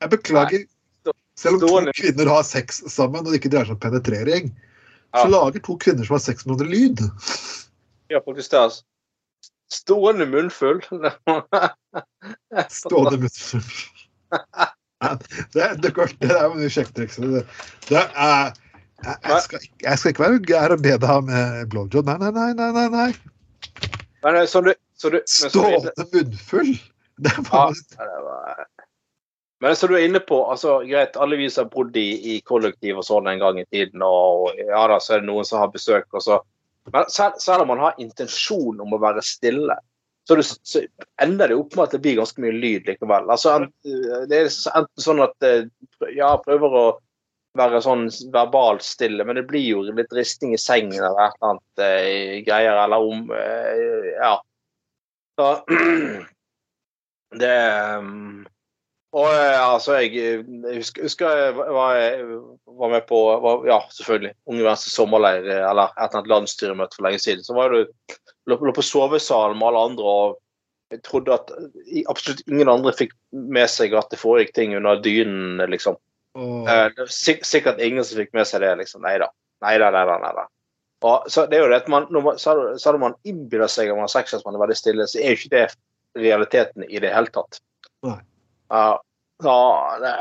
[0.00, 0.64] Jeg beklager.
[1.38, 4.52] Selv om to kvinner har sex sammen, og det ikke dreier seg om penetrering,
[5.14, 5.22] Ja.
[5.24, 7.00] så lager to kvinner som har sex med hverandre, lyd.
[8.10, 8.58] Ja, faktisk det.
[8.60, 8.82] altså.
[9.72, 10.80] Stående munnfull.
[12.70, 13.70] Stående munnfull.
[15.52, 17.16] Det, det, det er jo mye sjekketriks.
[17.20, 18.52] Det, er
[19.04, 21.28] jeg, jeg, skal, jeg skal ikke være gær og be deg om
[21.72, 22.06] blowjob.
[22.08, 22.50] Nei, nei, nei.
[22.56, 23.10] nei, nei, nei.
[24.24, 26.72] Men så du, så du Stående munnfull!
[27.22, 28.64] Det var, ja, det var-
[29.64, 32.40] Men så du er inne på altså Greit, alle vi som har bodd i, i
[32.44, 35.48] kollektiv og sånn en gang i tiden, og, og ja da, så er det noen
[35.48, 36.42] som har besøk, og så
[36.92, 39.72] Men selv, selv om man har intensjon om å være stille,
[40.28, 40.82] så, du, så
[41.24, 43.30] ender det opp med at det blir ganske mye lyd likevel.
[43.32, 43.54] Altså,
[44.28, 45.64] det er enten sånn at eh,
[46.12, 46.84] ja, prøver å
[47.56, 51.54] være sånn verbalt stille, men det blir jo litt risting i sengen eller et eller
[51.54, 54.34] annet eh, greier, eller om eh, Ja.
[55.40, 55.48] Så
[57.40, 57.54] det
[57.98, 58.44] um,
[59.14, 60.42] Og eh, altså, jeg,
[60.74, 61.98] husker, husker jeg var,
[62.66, 64.32] var med på var, Ja, selvfølgelig.
[64.50, 67.44] Unge Venstre sommerleir eh, eller et eller annet landsstyremøte for lenge siden.
[67.46, 67.84] Så var du
[68.50, 70.40] lå, lå på sovesalen med alle andre og
[70.92, 71.48] jeg trodde at
[72.10, 75.96] absolutt ingen andre fikk med seg at det foregikk ting under dynen, liksom.
[76.38, 76.68] Oh.
[77.10, 79.02] Sik sikkert ingen som fikk med seg det, liksom.
[79.02, 79.30] Nei da.
[79.64, 80.18] Nei da, nei da.
[80.22, 80.44] Nei da.
[81.04, 83.68] Og så det er jo det at man, når man, selv selv om man innbiller
[83.70, 85.64] seg at man har sex at man er veldig stille, så er jo ikke det
[86.20, 87.60] realiteten i det hele tatt.
[88.06, 88.20] Nei.
[88.74, 89.02] Ja,
[89.44, 90.12] ja, det,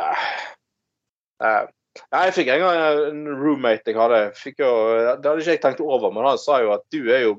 [1.43, 1.63] eh,
[2.13, 4.21] jeg fikk en gang en roommate jeg hadde.
[4.57, 4.69] Jo,
[5.17, 7.33] det hadde ikke jeg tenkt over, men han sa jo at du er jo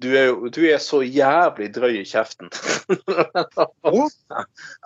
[0.00, 2.48] du er jo du er så jævlig drøy i kjeften.
[3.92, 4.06] Å?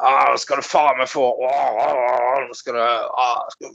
[0.02, 3.70] ah, skal du faen meg få ah, skal du ah, skal...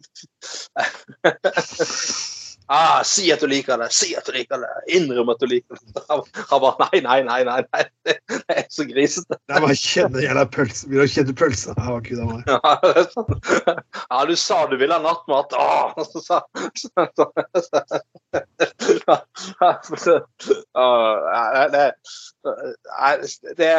[2.70, 3.89] ah, Si at du liker det!
[3.95, 4.70] Si at du liker det!
[4.95, 6.03] Innrøm at du liker det!
[6.51, 7.84] Han bare Nei, nei, nei, nei, nei.
[8.30, 9.38] det er så grisete.
[9.49, 10.89] Jeg bare kjenner jævla pølse.
[10.89, 11.76] Vil du kjenne pølsa?
[11.78, 12.43] Ja, var ikke meg.
[14.09, 15.53] Ja, du sa du ville ha nattmat.
[15.53, 16.41] Åh, så sa
[20.80, 21.86] Ja, det,
[23.57, 23.72] det,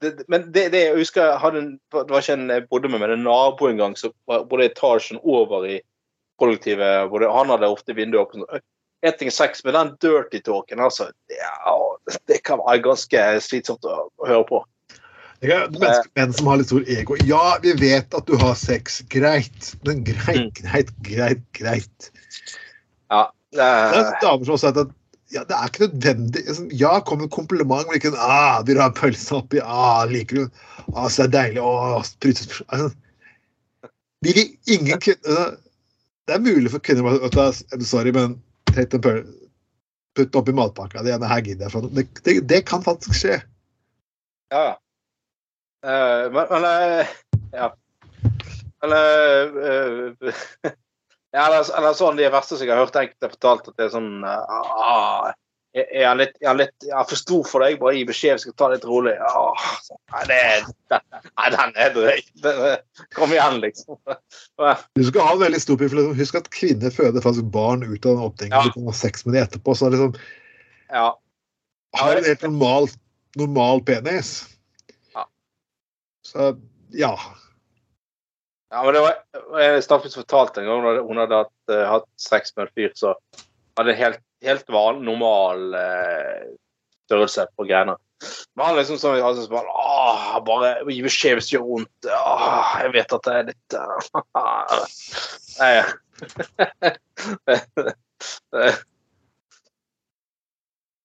[0.00, 2.90] det, Men det, det jeg husker jeg hadde en, Det var ikke en jeg bodde
[2.92, 5.80] med, men en nabo en gang som bodde etasjen over i
[6.40, 7.08] kollektivet.
[7.12, 8.66] hvor Han hadde ofte vinduet åpent.
[9.06, 11.76] Én ting sex, men den dirty talken, altså, det, ja,
[12.28, 14.60] det kan være ganske slitsomt å, å høre på.
[15.40, 17.16] Mennesker, menn som har litt stor ego.
[17.24, 19.00] Ja, vi vet at du har sex.
[19.08, 19.70] Greit.
[19.88, 22.10] Men greit, greit, greit, greit.
[23.08, 24.92] Ja, Det er damer som har sagt at
[25.30, 26.42] ja, det er ikke nødvendig.
[26.44, 29.62] Liksom, Ja, kom med kompliment, men ikke en ah, vil du ha pølse oppi?
[29.62, 30.44] Ah, liker du
[30.94, 31.62] ah, så det er deilig.
[31.62, 32.90] Åh, sprutes altså,
[34.26, 35.56] vil ingen kvinner
[36.28, 38.38] Det er mulig for kvinner å I'm Sorry, men
[38.70, 39.24] take them
[40.16, 41.04] putt oppi matpakka.
[41.06, 41.88] Ene her gidder jeg for.
[41.94, 43.40] Det, det, det kan faktisk skje.
[44.52, 44.76] Ja, ja.
[45.80, 47.12] Uh, men, men uh,
[47.56, 47.70] Ja.
[48.84, 50.32] Eller uh,
[51.34, 53.94] ja, eller, eller sånn de verste som jeg har hørt enkelte fortalt at det er
[53.94, 55.32] sånn uh,
[55.76, 58.42] jeg, jeg litt, jeg litt jeg er for stor for deg, bare gi beskjed, vi
[58.44, 59.12] skal ta det litt rolig.
[59.22, 59.66] Åh,
[60.14, 60.38] nei, det,
[61.28, 62.22] nei, den er drøy.
[63.14, 63.98] Kom igjen, liksom.
[64.98, 68.16] Du skal ha en veldig stor pil, Husk at kvinner føder faktisk barn ut av
[68.16, 68.56] den åpningen.
[68.56, 68.64] Ja.
[68.66, 69.76] Du kan ha sex med dem etterpå.
[69.78, 70.16] Så liksom,
[70.90, 71.12] Ja.
[71.98, 72.90] har en helt normal,
[73.38, 74.32] normal penis.
[75.14, 75.28] Ja.
[76.26, 76.56] Så
[76.90, 77.14] ja.
[78.70, 82.52] Ja, men det var Staffis fortalte en gang hadde, hun hadde hatt, eh, hatt sex
[82.56, 83.14] med en fyr så
[83.78, 86.44] hadde helt, helt van, normal eh,
[87.08, 87.94] størrelse på greiene.
[88.54, 92.08] Men han liksom sånn han liksom bare, Åh, bare gi beskjed hvis det gjør vondt.
[92.12, 93.68] Åh, jeg vet at det er litt
[95.64, 95.88] uh,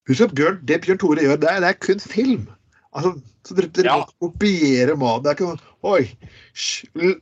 [0.06, 2.44] Husk at Bjørn, det Bjørn Tore gjør, det er, det er kun film.
[2.96, 3.10] Altså,
[3.46, 4.04] så dere, dere Ja.
[4.22, 5.22] kopiere manus.
[5.24, 6.04] Det er ikke noe Oi,
[6.54, 7.20] sj, l-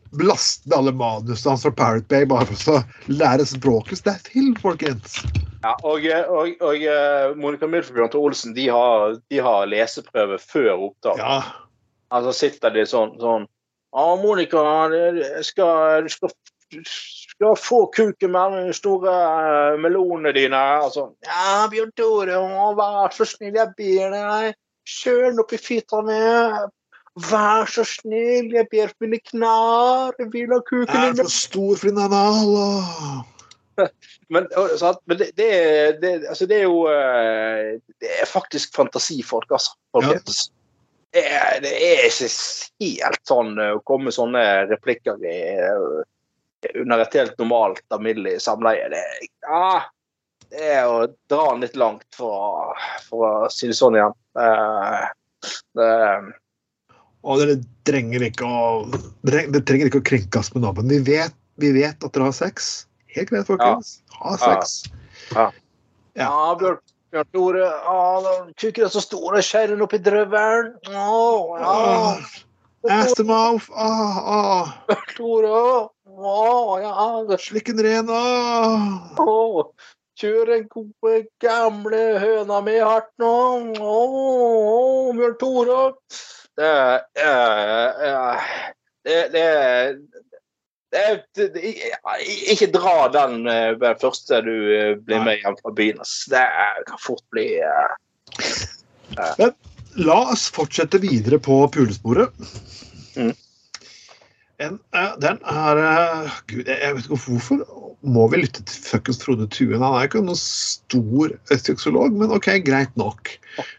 [0.72, 3.98] alle manusene hans fra Parrot Bay bare for å lære språket.
[3.98, 5.18] Så det er film, folkens.
[5.64, 9.68] Ja, og, og, og eh, Monica Milf og Bjørn Tore Olsen de har, de har
[9.70, 11.20] leseprøve før opptak.
[11.20, 11.38] Ja.
[12.14, 13.46] Altså sitter de sånn sånn
[13.94, 14.60] Ja, Monica,
[14.92, 16.32] du skal, skal,
[16.84, 20.62] skal få kuken mellom de store eh, melonene dine.
[20.84, 24.56] Altså, ja, Bjørn Tore, å, vær så snill, jeg ber deg.
[24.84, 25.60] Kjør den opp i
[26.10, 26.22] mi.
[27.30, 30.18] Vær så snill, jeg ber for mine knær.
[30.18, 31.22] Jeg vil ha kuken Er din.
[31.22, 33.24] for stor for din anal.
[34.28, 34.48] Men,
[35.04, 35.50] Men det, det,
[36.00, 39.74] det, altså det er jo eh, Det er faktisk fantasifolk, altså.
[39.92, 40.50] Folkens.
[41.14, 42.30] Det, er, det er ikke
[42.80, 48.40] helt sånn eh, å komme med sånne replikker i, eh, under et helt normalt, alminnelig
[48.42, 48.88] samleie.
[48.90, 49.02] Det,
[49.46, 49.84] ja,
[50.50, 52.74] det er å dra den litt langt, for,
[53.06, 54.16] for å si det sånn igjen.
[55.76, 55.90] Det,
[57.22, 58.64] Og dere trenger ikke å
[59.28, 60.90] dere trenger ikke å krenke oss med navn.
[61.04, 61.20] Vi
[61.60, 62.86] vi vet at dere har sex.
[63.14, 64.00] Helt greit, folkens.
[64.18, 64.82] Ha sex.
[65.34, 65.50] Ja.
[66.14, 66.24] Ja.
[66.24, 66.80] ja, Bjørn,
[67.14, 70.72] Bjørn Tore, ja, kuken er så stor, jeg skjærer den opp drøvelen.
[70.90, 71.20] Å,
[71.60, 71.74] ja.
[71.74, 72.24] Ah,
[72.94, 73.70] Ass to mouth.
[73.70, 74.72] Ah, ah.
[75.14, 75.52] Tore,
[76.04, 76.34] å,
[76.82, 78.10] ja, Slikken ren.
[78.10, 79.14] Ah.
[79.22, 79.70] Å,
[80.18, 83.34] kjør den gode, gamle høna mi hardt nå.
[83.78, 83.96] Å,
[84.74, 85.80] å, Bjørn Tore.
[86.54, 86.70] Det
[87.18, 88.50] eh, eh,
[89.02, 89.46] det, det, det,
[89.98, 90.33] det, det
[92.52, 96.02] Ikke dra den eh, ved første du eh, blir med hjem fra byen.
[96.30, 96.44] Det
[96.90, 97.48] kan fort bli
[99.38, 99.54] Men
[99.94, 102.30] La oss fortsette videre på pulesporet.
[103.14, 103.34] Mm.
[104.62, 107.64] En, eh, den er eh, Gud, jeg, vet ikke hvorfor
[108.04, 109.82] må vi lytte til fuckings Frode Tuen.
[109.82, 113.32] Han er ikke noen stor eh, sexolog, men OK, greit nok.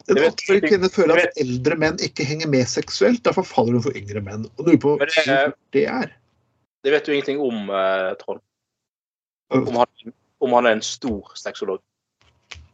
[0.10, 3.24] Den fordi kvinner føler at eldre menn ikke henger med seksuelt.
[3.28, 4.48] Derfor faller hun for yngre menn.
[4.56, 5.16] Og lurer på hvor
[5.76, 6.16] det er-
[6.86, 6.94] det.
[6.94, 8.42] Vet du ingenting om, eh, Trond.
[9.54, 11.82] Om han, om han er en stor sexolog.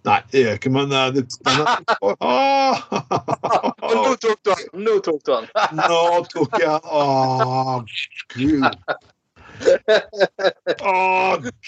[0.07, 1.59] Nei, det gjør ikke, men eh, det, men,
[2.01, 2.79] oh,
[3.85, 4.63] Nå tok du han!
[4.81, 5.49] Nå tok du han!
[5.77, 6.01] Nå
[6.31, 6.81] tok jeg han.
[6.89, 7.83] Å,
[8.33, 8.65] gud.
[10.81, 10.95] Å,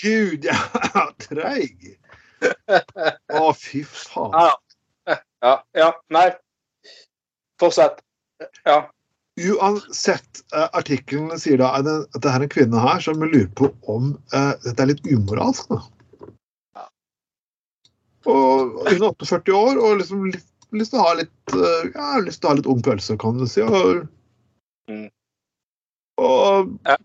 [0.01, 0.57] gud, jeg
[1.03, 1.93] er treig.
[3.37, 4.33] Å, fy faen.
[4.33, 5.19] Ja.
[5.43, 6.29] Ja, ja, nei.
[7.59, 7.99] Fortsett.
[8.65, 8.77] Ja.
[9.41, 14.11] Uansett, eh, artikkelen sier da at det, er en kvinne her som lurer på om
[14.33, 15.71] eh, dette er litt umoralsk.
[15.73, 15.79] Da.
[18.29, 22.11] Og hun er 48 år og liksom lyst, lyst til å ha litt eh, ja,
[22.23, 23.65] lyst til å ha litt ung pølse, kan du si.
[23.65, 24.05] Og,
[24.91, 25.07] Mm.
[26.19, 26.97] og Ja.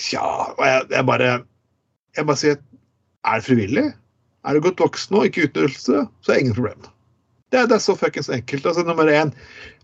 [0.00, 0.22] Tja,
[0.56, 1.26] og jeg, jeg bare
[2.16, 2.54] Jeg bare sier
[3.28, 3.84] Er det frivillig?
[4.48, 6.86] Er du godt voksen nå, ikke utnyttelse, så er det ingen problem.
[7.54, 8.64] Det, er- det er så fuckings enkelt.
[8.66, 9.28] Altså, nummer én,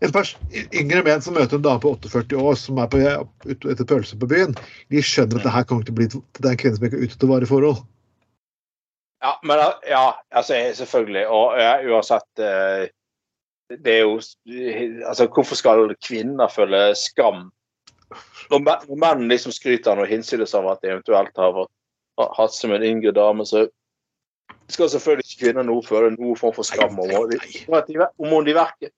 [0.03, 0.33] en pers,
[0.75, 2.99] yngre menn som møter en dame på 48 år som er på
[3.47, 4.57] ut, etter pølse på byen,
[4.91, 6.99] de skjønner at det her kommer til å bli det er en kvinne som ikke
[6.99, 7.79] er ute til varige forhold.
[9.23, 10.03] Ja, men ja,
[10.35, 11.23] altså selvfølgelig.
[11.31, 12.89] Og ja, uansett eh,
[13.71, 14.17] Det er jo
[15.07, 17.45] Altså, hvorfor skal kvinner føle skam?
[18.51, 22.51] Når men- når menn liksom skryter og hinsides av at de eventuelt har vært- hatt
[22.53, 23.69] som en yngre dame, så
[24.73, 27.39] skal selvfølgelig ikke kvinner nå føle noen form for skam om, om, de,
[28.17, 28.91] om, verken,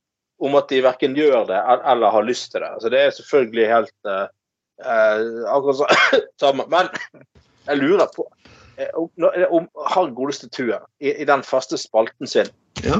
[0.43, 1.59] om at de verken gjør det
[1.91, 2.69] eller har lyst til det.
[2.75, 4.27] Altså, det er selvfølgelig helt eh,
[5.49, 6.65] akkurat så- samme.
[6.69, 6.89] Men
[7.67, 8.27] jeg lurer på
[8.77, 9.09] eh, om,
[9.59, 12.49] om han godeste Tuen i, i den første spalten sin
[12.83, 12.97] Ja.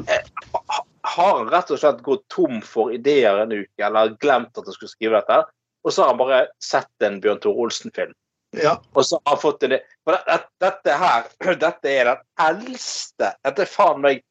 [1.03, 4.75] har han rett og slett gått tom for ideer en uke, eller glemt at han
[4.75, 5.41] skulle skrive dette?
[5.83, 8.13] Og så har han bare sett en Bjørn Tore Olsen-film.
[8.53, 8.75] Ja.
[8.93, 9.81] Og så har fått det.
[10.05, 11.29] For det, det, dette her,
[11.65, 14.21] dette er den eldste Dette er faen meg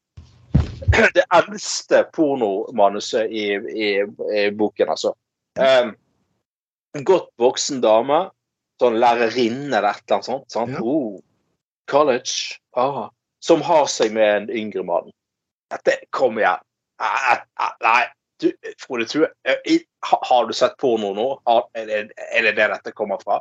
[1.17, 3.89] det eldste pornomanuset i, i,
[4.35, 5.13] i boken, altså.
[5.59, 5.93] Um,
[6.97, 8.19] en godt voksen dame,
[8.81, 10.49] sånn lærerinne eller et eller annet sånt.
[10.51, 10.75] sant?
[10.75, 10.83] Ja.
[10.83, 11.21] Oh,
[11.89, 12.59] college.
[12.77, 13.07] Ah,
[13.43, 15.09] som har seg med en yngre mann.
[15.73, 16.61] Dette, kom igjen.
[17.83, 18.03] Nei,
[18.43, 18.51] du,
[18.83, 19.79] Frode Tue, eh,
[20.29, 21.27] har du sett porno nå?
[21.49, 23.39] Er, det, er det det dette kommer fra?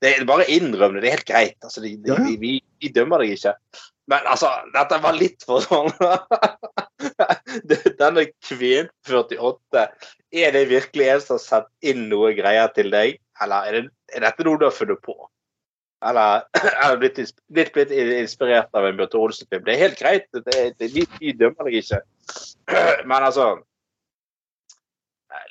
[0.00, 1.02] Det er bare innrøm det.
[1.04, 1.56] Det er helt greit.
[1.62, 2.36] Altså, de, de, ja.
[2.40, 3.54] vi, vi, dømmer deg ikke.
[4.10, 5.92] Men altså, dette var litt for sånn
[8.00, 9.84] Denne kvinnen 48,
[10.40, 13.20] er det virkelig en som har sett inn noe greier til deg?
[13.44, 15.14] Eller er, det, er dette noe du har funnet på?
[16.10, 16.46] Eller
[16.82, 17.20] er du blitt,
[17.52, 19.64] blitt, blitt inspirert av en Bjørte Olsen-film?
[19.66, 22.00] Det er helt greit, det, det, vi, vi dømmer deg ikke.
[23.10, 23.50] Men altså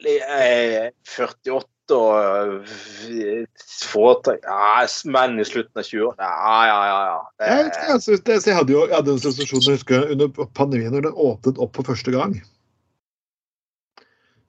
[0.03, 1.61] eh, 48
[1.95, 2.69] og
[3.09, 3.41] eh,
[3.89, 6.99] foretak ja, Menn i slutten av 20-årene Ja, ja, ja.
[7.09, 7.19] ja.
[7.45, 10.15] Jeg, Det, jeg, synes det, så jeg hadde jo jeg hadde en situasjon jeg husker
[10.15, 12.37] under pandemien når den åpnet opp for første gang.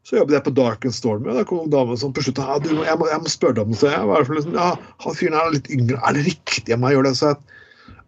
[0.07, 2.57] Så jobbet jeg på Dark and Stormy, og da kom damen som på slutten ah,
[2.63, 3.91] du, jeg, må, jeg må spørre deg om det.
[3.93, 4.71] Jeg var liksom, ja,
[5.05, 7.13] han fyren er litt yngre, er det riktig om jeg gjør det?
[7.21, 7.59] Så jeg,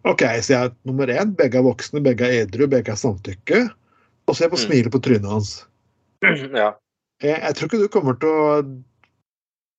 [0.09, 3.61] OK, sier jeg nummer én, begge er voksne, begge er edru, begge er samtykke.
[4.27, 4.63] Og så jeg på Mm.
[4.65, 5.51] smilet på trynet hans.
[6.63, 6.73] ja.
[7.23, 8.57] Jeg, jeg tror ikke du kommer til å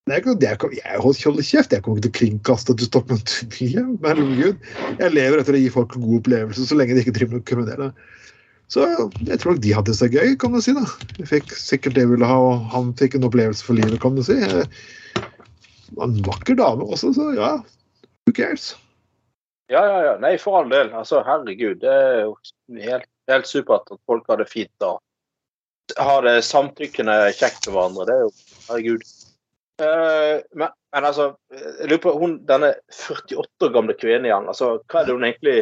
[0.04, 2.74] jeg, er Jeg holder kjeft, jeg kommer ikke til å kringkaste
[3.08, 3.94] med tvilen.
[4.02, 4.66] Men herregud,
[5.00, 7.46] jeg lever etter å gi folk en god opplevelse så lenge de ikke driver med
[7.48, 7.88] kriminelle.
[8.68, 8.84] Så
[9.24, 10.74] jeg tror nok de hadde det gøy, kan du si.
[10.76, 10.84] da.
[11.16, 14.16] De fikk sikkert det de ville ha, og han fikk en opplevelse for livet, kan
[14.16, 14.36] du si.
[16.00, 17.54] En vakker dame også, så ja.
[18.24, 18.72] Who cares?
[19.72, 20.14] Ja, ja, ja.
[20.20, 20.92] Nei, for all del.
[20.92, 21.80] Altså, herregud.
[21.80, 22.36] Det er jo
[22.84, 25.00] helt, helt supert at folk har det fint og
[26.00, 28.08] har det samtykkende kjekt med hverandre.
[28.08, 28.32] Det er jo
[28.64, 29.02] Herregud.
[29.82, 34.46] Eh, men, men altså, jeg lurer på hun, denne 48 år gamle kvinnen igjen.
[34.50, 35.56] Altså, hva er det hun egentlig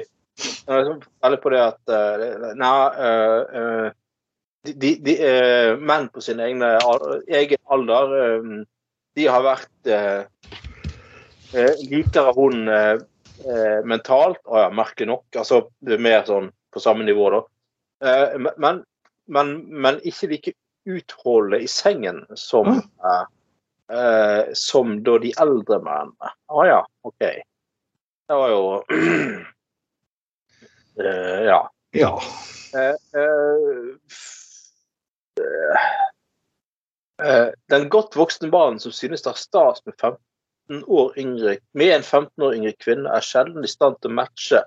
[1.23, 3.89] veldig på det at uh, Nei uh,
[4.65, 5.17] de, de, de
[5.77, 6.71] menn på sin egne,
[7.29, 8.15] egen alder,
[9.19, 9.91] de har vært
[11.91, 12.71] Liker hun
[13.91, 15.27] mentalt, å ja, merkelig nok.
[15.35, 17.43] Altså er mer sånn på samme nivå, da.
[18.39, 18.85] Men,
[19.27, 20.55] men, men ikke like
[20.87, 22.71] utholdende i sengen som
[23.93, 26.32] eh, som da de eldre mennene.
[26.53, 27.22] Å ja, OK.
[28.28, 28.62] Det var jo
[31.03, 31.61] eh, Ja.
[31.93, 32.12] Ja.
[32.74, 32.97] Eh,
[37.26, 41.97] eh, den godt voksne mannen som synes det er stas med 15 år yngre, med
[41.99, 44.64] en 15 år yngre kvinne, er sjelden i stand til å matche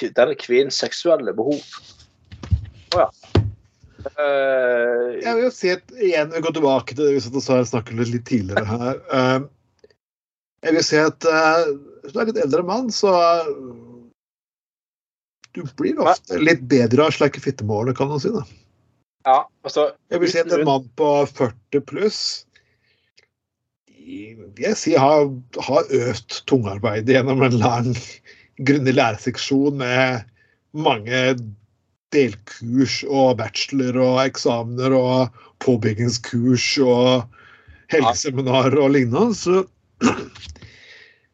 [0.00, 1.60] denne kvinnens seksuelle behov.
[2.94, 3.10] Å ja.
[4.06, 7.22] Eh, Jeg vil jo si at igjen, vi går tilbake til det vi
[7.68, 9.00] snakket litt, litt tidligere her.
[9.12, 9.96] Uh,
[10.62, 11.64] Jeg vil si at uh,
[12.02, 13.12] hvis du er litt eldre mann, så
[15.52, 18.32] du blir ofte litt bedre av sleike fittemålene, kan man si.
[18.32, 18.44] da.
[19.28, 22.22] ja, altså Jeg vil si at en mann på 40 pluss
[24.02, 25.28] jeg si har,
[25.62, 27.92] har øvd tungarbeid gjennom en lang,
[28.66, 30.24] grundig læreseksjon med
[30.72, 31.20] mange
[32.12, 37.24] delkurs og bachelor og eksamener og påbyggingskurs og
[37.92, 39.34] helgeseminarer og lignende.
[39.36, 39.64] Så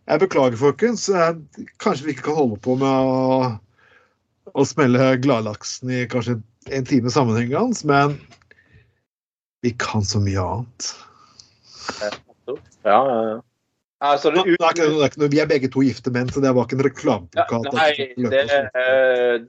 [0.08, 1.08] jeg beklager, folkens.
[1.82, 3.50] Kanskje vi ikke kan holde på med å,
[4.54, 6.38] å smelle gladlaksen i kanskje
[6.74, 8.18] en time sammenhengende, men
[9.64, 10.90] vi kan så mye annet.
[12.84, 13.38] Ja, ja, ja.
[13.98, 16.68] Altså, det, ikke, det er ikke, vi er begge to gifte menn, så det var
[16.68, 18.42] ikke en Ja, nei, det,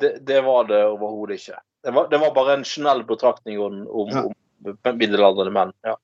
[0.02, 1.60] det, det var det overhodet ikke.
[1.86, 4.24] Det var, det var bare en generell betraktning om, om, Ja.
[4.26, 5.74] om middelaldrende menn.
[5.86, 5.96] Ja.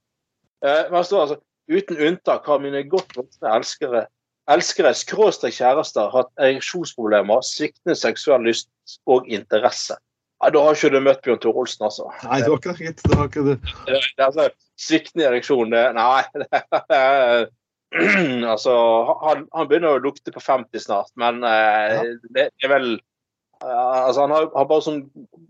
[0.62, 4.06] Eh, men det står altså uten unntak har mine godt voksne elskere
[4.52, 8.70] elskere skråstrek kjærester hatt ereksjonsproblemer, sviktende seksuell lyst
[9.10, 9.98] og interesse.
[10.44, 12.10] Ja, da har ikke du møtt Bjørn Tor Olsen, altså.
[12.28, 12.96] Nei, det var ikke det.
[13.02, 13.56] Det var ikke det.
[13.88, 16.22] Det er altså, Sviktende ereksjon, det Nei.
[18.54, 18.76] Altså,
[19.24, 24.26] han, han begynner å lukte på 50 snart, men eh, det er vel eh, Altså,
[24.26, 25.02] han har, har bare sånn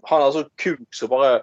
[0.09, 1.39] Han har sånn kuk som bare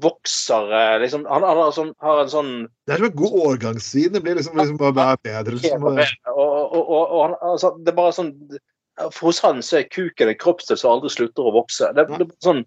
[0.00, 2.52] vokser eh, liksom Han, han har, sånn, har en sånn
[2.88, 4.12] Det er som en god årgangsvin.
[4.14, 5.56] Det blir liksom, liksom bare bedre.
[5.56, 5.88] Liksom.
[5.88, 5.98] og,
[6.32, 8.36] og, og, og han, altså, Det er bare sånn
[9.08, 11.88] for Hos han så er kuken en kroppsdel som aldri slutter å vokse.
[11.96, 12.60] Det, det er sånn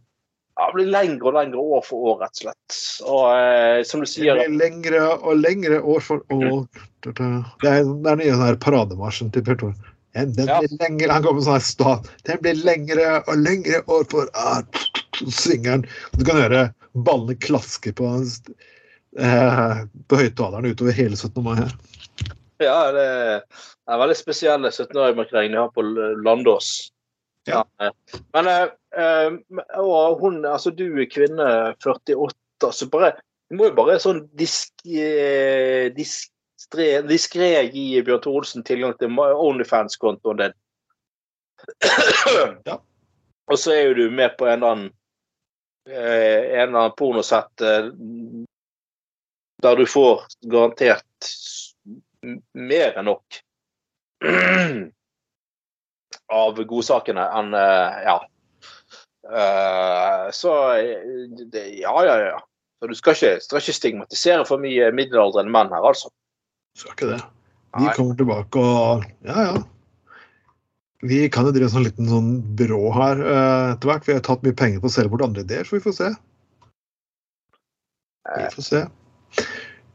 [0.56, 2.78] ja, blir lengre og lengre år for år, rett og slett.
[3.04, 6.64] Og eh, som du sier Det blir lengre og lengre år for år.
[7.06, 9.76] Det er, den nye parademarsjen til Per Tor.
[10.16, 10.62] Den den Ja.
[10.64, 12.08] blir lengre, Han kommer sånn her stat.
[12.24, 14.64] Den blir lengre og lengre år for år.
[15.28, 15.86] Svinger den.
[16.18, 18.08] Du kan høre ballene klaske på,
[19.20, 21.44] eh, på høyttaleren utover hele 17.
[21.44, 21.76] mai her.
[22.64, 23.04] Ja, det
[23.92, 25.84] er veldig spesielle 17-årsmarkering de har på
[26.24, 26.92] Landås.
[27.46, 27.62] Ja.
[28.34, 28.68] Men eh,
[28.98, 29.34] eh,
[29.78, 31.48] og hun, altså du er kvinne
[31.84, 33.14] 48, så bare
[33.50, 39.14] Du må jo bare sånn disk, eh, diskré, diskré gi Bjørn Tore Olsen tilgang til
[39.22, 40.56] Onlyfans-kontoen din.
[42.66, 42.80] Ja.
[43.46, 44.90] Og så er jo du med på en eller annen
[45.90, 47.92] eh, en eller annen pornosett eh,
[49.62, 51.30] der du får garantert
[52.54, 53.40] mer enn nok
[56.34, 58.18] av godsakene enn eh, ja.
[59.26, 62.42] Eh, så ja, ja, ja.
[62.80, 66.12] Så du skal ikke, skal ikke stigmatisere for mye middelaldrende menn her, altså.
[66.78, 67.22] Skal ikke det.
[67.76, 69.64] De kommer tilbake og Ja, ja.
[71.06, 74.06] Vi kan jo drive en sånn liten sånn brå her eh, etter hvert.
[74.08, 76.08] Vi har tatt mye penger på å selge bort andre ideer, så vi får se.
[78.26, 78.82] Vi får se.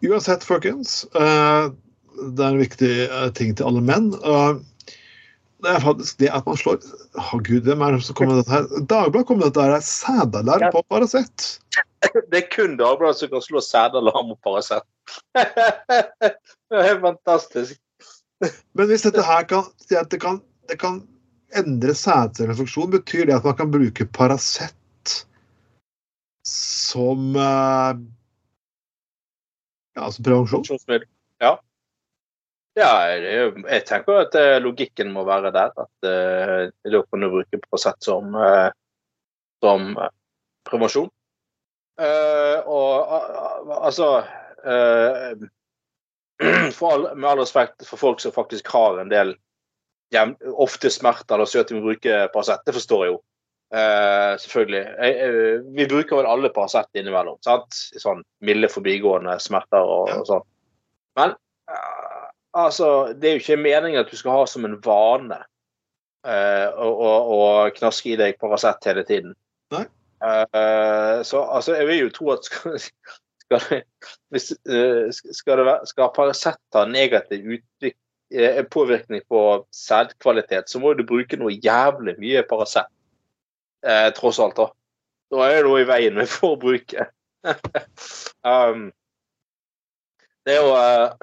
[0.07, 1.01] Uansett, folkens.
[1.11, 2.93] det er en viktig
[3.37, 4.13] ting til alle menn.
[5.63, 6.81] Det er faktisk det at man slår
[7.21, 8.87] Å gud, hvem er det som kommer med dette her?
[8.91, 9.85] Dagbladet kom med dette her.
[9.85, 11.47] Sædalarm på Paracet.
[12.33, 14.87] Det er kun Dagbladet som kan slå sædalarm på Paracet.
[16.71, 17.81] det er fantastisk.
[18.79, 20.41] Men hvis dette her kan det kan,
[20.71, 21.03] det kan
[21.57, 25.17] endre sædcelleinfeksjon, betyr det at man kan bruke Paracet
[26.47, 27.99] som eh,
[29.99, 30.65] ja, som prevensjon?
[31.43, 31.59] Ja.
[32.81, 35.73] Ja, jeg tenker at eh, logikken må være der.
[35.77, 38.71] At eh, da kan du bruke Prosett som, eh,
[39.65, 40.13] som eh,
[40.69, 41.11] prevensjon.
[42.01, 44.07] Eh, og al- altså
[44.65, 45.35] eh,
[46.89, 49.35] all, Med all respekt for folk som faktisk har en del
[50.15, 53.19] hjem, ofte smerter eller så at de må bruke Paracet, det forstår jeg jo.
[53.71, 54.81] Uh, selvfølgelig.
[54.99, 57.37] Jeg, vi bruker vel alle Paracet innimellom.
[57.47, 57.77] sant?
[58.03, 60.43] Sånn milde forbigående smerter og, og sånn.
[61.21, 61.37] Men
[61.71, 62.00] eh,
[62.57, 65.39] altså, det er jo ikke meningen at du skal ha som en vane
[66.27, 67.41] eh, å, å, å
[67.77, 69.35] knaske i deg Paracet hele tiden.
[69.75, 69.87] Nei.
[70.21, 72.75] Uh, så altså, jeg vil jo tro at skal,
[73.41, 73.79] skal, det,
[74.29, 77.97] hvis, uh, skal, det skal Paracet ha negativ utvikling
[78.71, 79.41] påvirkning på
[79.75, 82.87] sædkvalitet, så må du bruke noe jævlig mye Paracet.
[84.15, 84.69] Tross alt, da.
[85.35, 87.11] Da er det noe i veien med forbruket.
[88.47, 88.85] um,
[90.47, 90.77] det er jo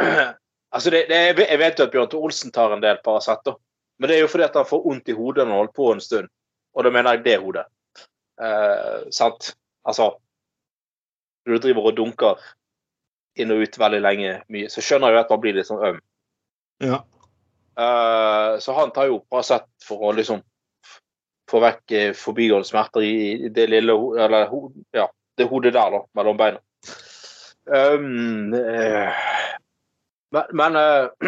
[0.77, 3.55] Altså, det, det, jeg vet jo at Bjørn Tor Olsen tar en del Paracet, da.
[3.97, 5.87] Men det er jo fordi at han får vondt i hodet når han holder på
[5.89, 6.27] en stund.
[6.77, 7.63] Og da mener jeg det hodet.
[8.37, 9.55] Eh, sant?
[9.87, 10.11] Altså
[11.45, 12.43] Når du driver og dunker
[13.41, 15.81] inn og ut veldig lenge, mye, så skjønner jeg jo at man blir litt sånn
[15.89, 15.97] øm.
[16.85, 16.99] Ja.
[17.81, 20.43] Eh, så han tar jo Paracet for å liksom
[21.49, 23.15] få vekk eh, forbigående smerter i
[23.47, 24.53] i det lille Eller
[24.93, 25.07] ja,
[25.37, 26.61] det hodet der, da, mellom beina.
[27.65, 29.25] Um, eh,
[30.35, 31.07] men men uh,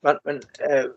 [0.00, 0.88] Men, men det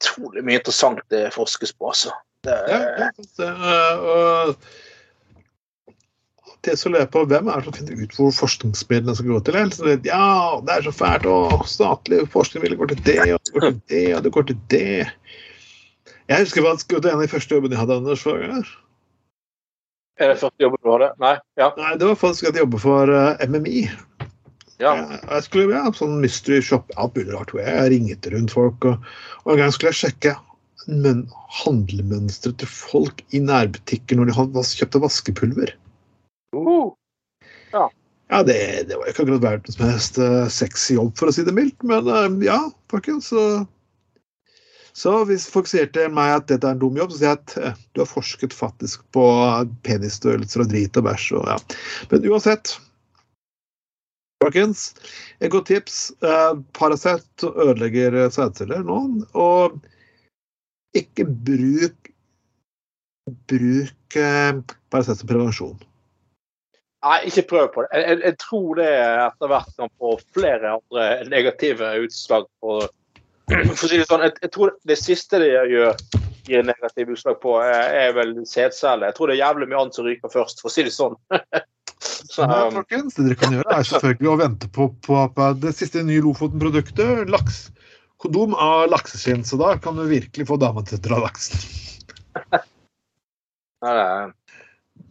[0.00, 2.10] Utrolig mye interessant det forskes på, altså.
[2.46, 2.78] Det, ja,
[3.36, 3.48] det,
[4.00, 4.54] og
[6.64, 9.72] det som lurer på, Hvem er det som finner ut hvor forskningsmidlene skal gå til?
[9.76, 10.28] Så ja,
[10.64, 13.80] det er så fælt, og statlig forskning vil gå til det, og det går til
[13.92, 15.04] det, og det går til det.
[16.30, 17.98] Jeg husker hva det var en av de første jobbene jeg hadde.
[18.00, 18.34] Anders, for,
[20.20, 21.10] er det første jobben du hadde?
[21.22, 21.34] Nei?
[21.60, 21.70] Ja.
[21.78, 23.82] Nei, det var faktisk at jeg jobber for eh, MMI.
[24.82, 24.94] ja.
[24.94, 27.56] Jeg, jeg skulle ja, sånn mystery shop, alt mulig rart.
[27.56, 29.10] Jeg ringte rundt folk, og,
[29.44, 30.36] og en gang skulle jeg sjekke
[30.88, 31.26] men,
[31.60, 35.76] handlemønsteret til folk i nærbutikker når de kjøpte vaskepulver.
[36.56, 36.90] Uh,
[37.70, 37.86] Ja.
[38.30, 41.54] Ja, det, det var ikke akkurat verdens mest eh, sexy jobb, for å si det
[41.54, 42.60] mildt, men eh, ja,
[42.92, 43.32] folkens.
[43.32, 43.64] Så,
[44.96, 47.40] så hvis folk sier til meg at dette er en dum jobb, så sier jeg
[47.40, 49.24] at eh, du har forsket faktisk på
[49.86, 51.58] penisstørrelser og drit og bæsj og ja.
[52.12, 52.76] Men uansett
[54.40, 54.94] Folkens,
[55.44, 55.96] et godt tips.
[56.24, 59.02] Eh, Paracet ødelegger sædceller nå,
[59.36, 59.76] og
[60.96, 62.10] ikke bruk
[63.50, 64.56] Bruk eh,
[64.90, 65.78] Paracet som prevensjon.
[67.00, 67.90] Nei, ikke prøv på det.
[67.96, 72.80] Jeg, jeg, jeg tror det etter hvert kan få flere andre negative utslag på
[74.10, 75.94] sånn, jeg, jeg tror det siste de gjør
[76.50, 79.10] gir negative utslag på, er, er vel sædceller.
[79.10, 81.18] Jeg tror det er jævlig mye annet som ryker først, for å si det sånn.
[82.00, 85.74] Så, um, folkens, det dere kan gjøre, er selvfølgelig å vente på, på, på det
[85.76, 87.28] siste nye Lofoten-produktet.
[87.28, 87.66] Laks.
[88.20, 89.44] Kondom av lakseskinn.
[89.44, 91.60] Så da kan du virkelig få dama til å dra laksen.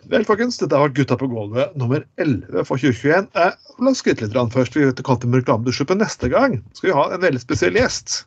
[0.10, 3.30] Vel, folkens, dette har vært Gutta på gulvet nummer 11 for 2021.
[3.38, 4.78] Eh, la oss skryte litt først.
[4.78, 6.60] Vi vet kalte med reklame du slipper neste gang.
[6.78, 8.24] Skal vi ha en veldig spesiell gjest.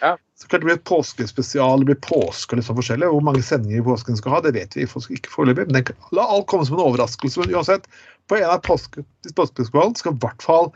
[0.00, 0.16] Ja.
[0.38, 3.08] Så klart Det blir et påskespesial, det blir påske og litt sånn forskjellig.
[3.10, 5.66] Hvor mange sendinger i påsken skal ha, det vet vi ikke foreløpig.
[5.72, 7.42] Men la alt komme som en overraskelse.
[7.42, 7.88] Men uansett,
[8.30, 9.02] på en av påske,
[9.32, 10.70] påskespesialene skal i hvert fall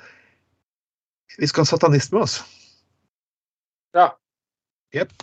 [1.38, 2.40] Vi skal ha satanist med oss.
[3.96, 4.10] Ja.
[4.92, 5.14] Jep.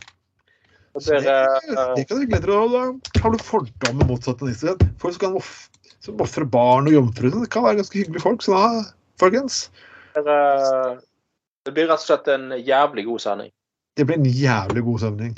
[0.98, 3.12] Og det, eh, det kan du glede deg til.
[3.14, 4.80] Da har du fordommer mot satanister.
[5.02, 7.44] Folk som kan ofre barn og jomfruer.
[7.44, 8.42] Det kan være ganske hyggelige folk.
[8.42, 8.84] Så da,
[9.22, 9.70] folkens,
[10.16, 13.52] Det blir rett og slett en jævlig god sending.
[14.00, 15.34] Det blir en jævlig god stemning.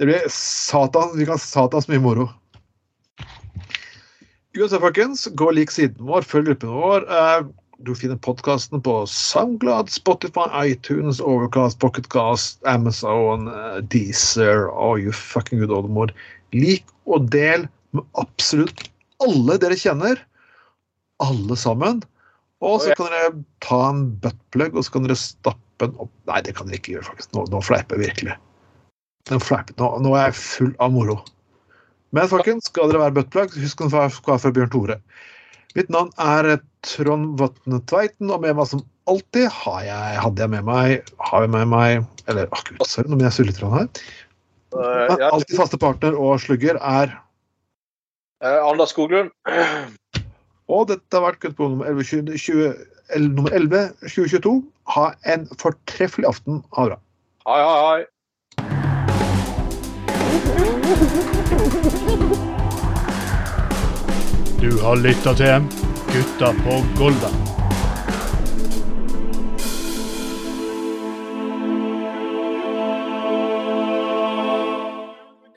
[0.00, 2.30] Det blir satan, vi kan satans mye moro.
[4.56, 7.04] Uansett, folkens, gå og lik siden vår, følg gruppen vår.
[7.08, 7.42] Eh,
[7.82, 15.58] Du finner podkasten på SoundGlad, Spotify, iTunes, Overcast, Pocketcast, Amazon, eh, Deezer og you fucking
[15.58, 16.12] good oldemor.
[16.54, 18.86] Lik og del med absolutt
[19.18, 20.14] alle dere kjenner.
[21.18, 22.04] Alle sammen.
[22.62, 23.34] Og så kan dere
[23.66, 26.96] ta en buttplug, og så kan dere stappe den opp Nei, det kan dere ikke
[26.96, 27.32] gjøre, faktisk.
[27.36, 28.36] Nå, nå fleiper jeg virkelig.
[29.30, 31.18] Nå, fleiper, nå, nå er jeg full av moro.
[32.12, 34.98] Men folkens, skal dere være buttplug, husk være fra Bjørn Tore.
[35.76, 40.52] Mitt navn er Trond Vatne Tveiten, og med meg som alltid har jeg, hadde jeg
[40.52, 43.62] med meg har jeg med meg Eller å gud, sorry, nå må jeg sulle litt
[43.62, 43.88] her.
[44.76, 47.16] Eh, Men ja, alltid faste partner og slugger er
[48.44, 49.32] eh, Anders Skoglund.
[50.72, 54.62] Og dette har vært Kutt på nummer 11, 20, 20, el- nummer 11 2022.
[54.94, 56.62] Ha en fortreffelig aften.
[56.76, 57.00] Ha det bra.
[57.46, 58.02] Hei, hei, hei.
[64.62, 65.64] Du har lytta til
[66.12, 67.51] Gutta på Golda.